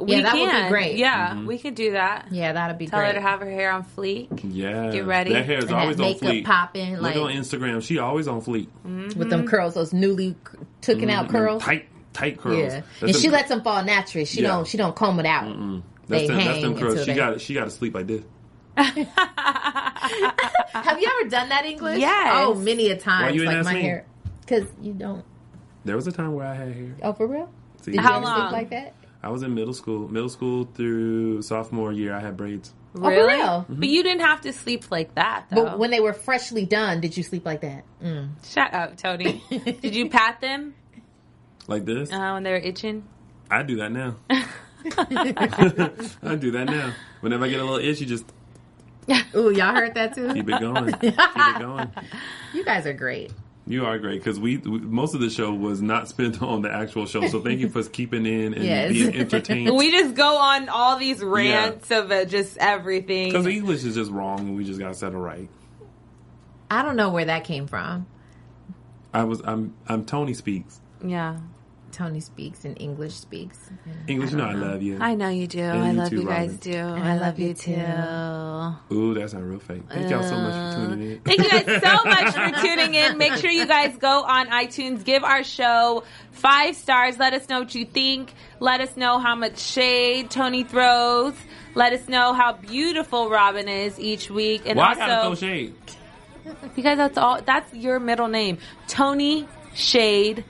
[0.00, 0.96] We Yeah, that would be great.
[0.96, 1.46] Yeah, Mm-hmm.
[1.46, 2.28] we could do that.
[2.30, 3.08] Yeah, that'd be Tell great.
[3.08, 4.28] her to have her hair on fleek.
[4.42, 4.90] Yeah.
[4.90, 5.32] Get ready.
[5.32, 6.44] That hair is And always that on makeup fleek.
[6.44, 7.82] popping, Look like- on Instagram.
[7.82, 8.68] She always on fleek.
[9.16, 11.62] with them curls, those newly c- taken out curls.
[11.62, 11.70] Mm-hmm.
[11.70, 12.58] Tight, tight curls.
[12.58, 14.24] Yeah, That's and she lets them fall naturally.
[14.24, 14.48] She Yeah.
[14.48, 14.66] don't.
[14.66, 15.44] She don't comb it out.
[16.08, 16.98] That's They them, that's them curls.
[17.00, 18.22] She they- got she got to sleep like this.
[18.76, 18.96] Have
[21.00, 21.98] you ever done that English?
[22.00, 22.32] Yes.
[22.34, 23.22] Oh, many a time.
[23.26, 23.82] Why you ain't like ask my me?
[23.82, 24.06] hair,
[24.40, 25.24] because you don't.
[25.84, 26.94] There was a time where I had hair.
[27.02, 27.50] Oh, for real?
[27.82, 28.40] See, Did How you ever long?
[28.48, 28.94] sleep like that?
[29.22, 30.08] I was in middle school.
[30.08, 32.72] Middle school through sophomore year, I had braids.
[32.96, 33.34] Oh, for Really?
[33.34, 33.64] real?
[33.68, 35.64] But you didn't have to sleep like that, though.
[35.64, 37.84] But when they were freshly done, did you sleep like that?
[38.02, 38.30] Mm.
[38.44, 39.42] Shut up, Tony.
[39.50, 40.74] Did you pat them
[41.68, 42.12] Like this.
[42.12, 43.04] uh, when they were itching?
[43.50, 44.16] I do that now.
[46.28, 46.92] I do that now.
[47.20, 48.24] Whenever I get a little itch, you just
[49.34, 50.32] Ooh, y'all heard that too?
[50.34, 50.92] keep it going.
[50.94, 51.90] keep it going.
[52.52, 53.32] You guys are great.
[53.66, 56.72] You are great because we, we most of the show was not spent on the
[56.72, 57.26] actual show.
[57.28, 58.92] So thank you for keeping in and Yes.
[58.92, 59.76] being entertained.
[59.76, 63.28] We just go on all these rants of uh, just everything.
[63.28, 65.48] Because English is just wrong, and we just got to settle right.
[66.70, 68.06] I don't know where that came from.
[69.14, 71.38] I was I'm I'm Tony speaks yeah.
[71.92, 73.70] Tony speaks and English speaks.
[74.08, 74.30] English.
[74.30, 74.66] You know I uh-huh.
[74.66, 74.98] love you.
[74.98, 75.60] I know you do.
[75.60, 76.72] And I you love too, you guys Robin.
[76.72, 76.78] do.
[76.78, 78.94] I love you too.
[78.94, 79.82] Ooh, that sounds real fake.
[79.90, 81.20] Thank y'all so much for uh, tuning in.
[81.20, 83.18] Thank you guys so much for tuning in.
[83.18, 87.18] Make sure you guys go on iTunes, give our show five stars.
[87.18, 88.32] Let us know what you think.
[88.58, 91.34] Let us know how much shade Tony throws.
[91.74, 94.62] Let us know how beautiful Robin is each week.
[94.66, 95.74] And Why I gotta throw also, shade?
[96.74, 98.58] because that's all, that's your middle name.
[98.88, 100.44] Tony Shade.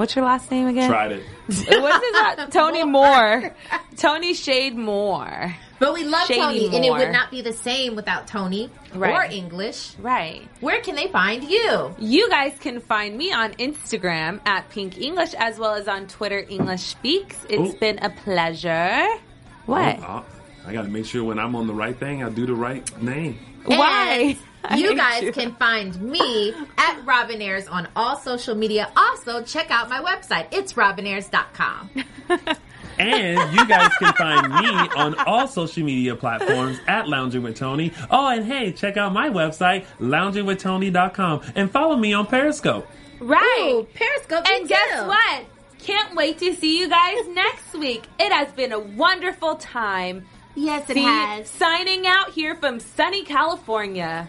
[0.00, 0.88] What's your last name again?
[0.88, 1.22] Tried it.
[1.46, 2.48] What is that?
[2.50, 3.54] Tony Moore.
[3.98, 5.54] Tony Shade Moore.
[5.78, 9.00] But we love Shady Tony, and it would not be the same without Tony or
[9.00, 9.30] Right.
[9.30, 9.92] English.
[9.98, 10.48] Right.
[10.60, 11.94] Where can they find you?
[11.98, 16.46] You guys can find me on Instagram at Pink English as well as on Twitter
[16.48, 17.36] English Speaks.
[17.50, 17.78] It's Ooh.
[17.78, 19.04] been a pleasure.
[19.04, 19.20] Oh,
[19.66, 19.98] what?
[20.00, 20.24] Oh,
[20.64, 23.02] I got to make sure when I'm on the right thing, I do the right
[23.02, 23.38] name.
[23.66, 24.38] Why?
[24.64, 25.32] I And you guys you.
[25.32, 28.90] can find me at Robin Ayers on all social media.
[28.96, 30.46] Also, check out my website.
[30.52, 31.90] It's robinayers.com.
[32.98, 37.94] And you guys can find me on all social media platforms at Lounging with Tony.
[38.10, 42.86] Oh, and hey, check out my website, loungingwithtony.com, and follow me on Periscope.
[43.18, 43.70] Right.
[43.72, 44.46] Ooh, Periscope.
[44.46, 45.06] and me guess too.
[45.06, 45.44] what?
[45.78, 48.06] Can't wait to see you guys next week.
[48.18, 50.26] It has been a wonderful time.
[50.54, 51.48] Yes, it See, has.
[51.48, 54.28] signing out here from sunny California.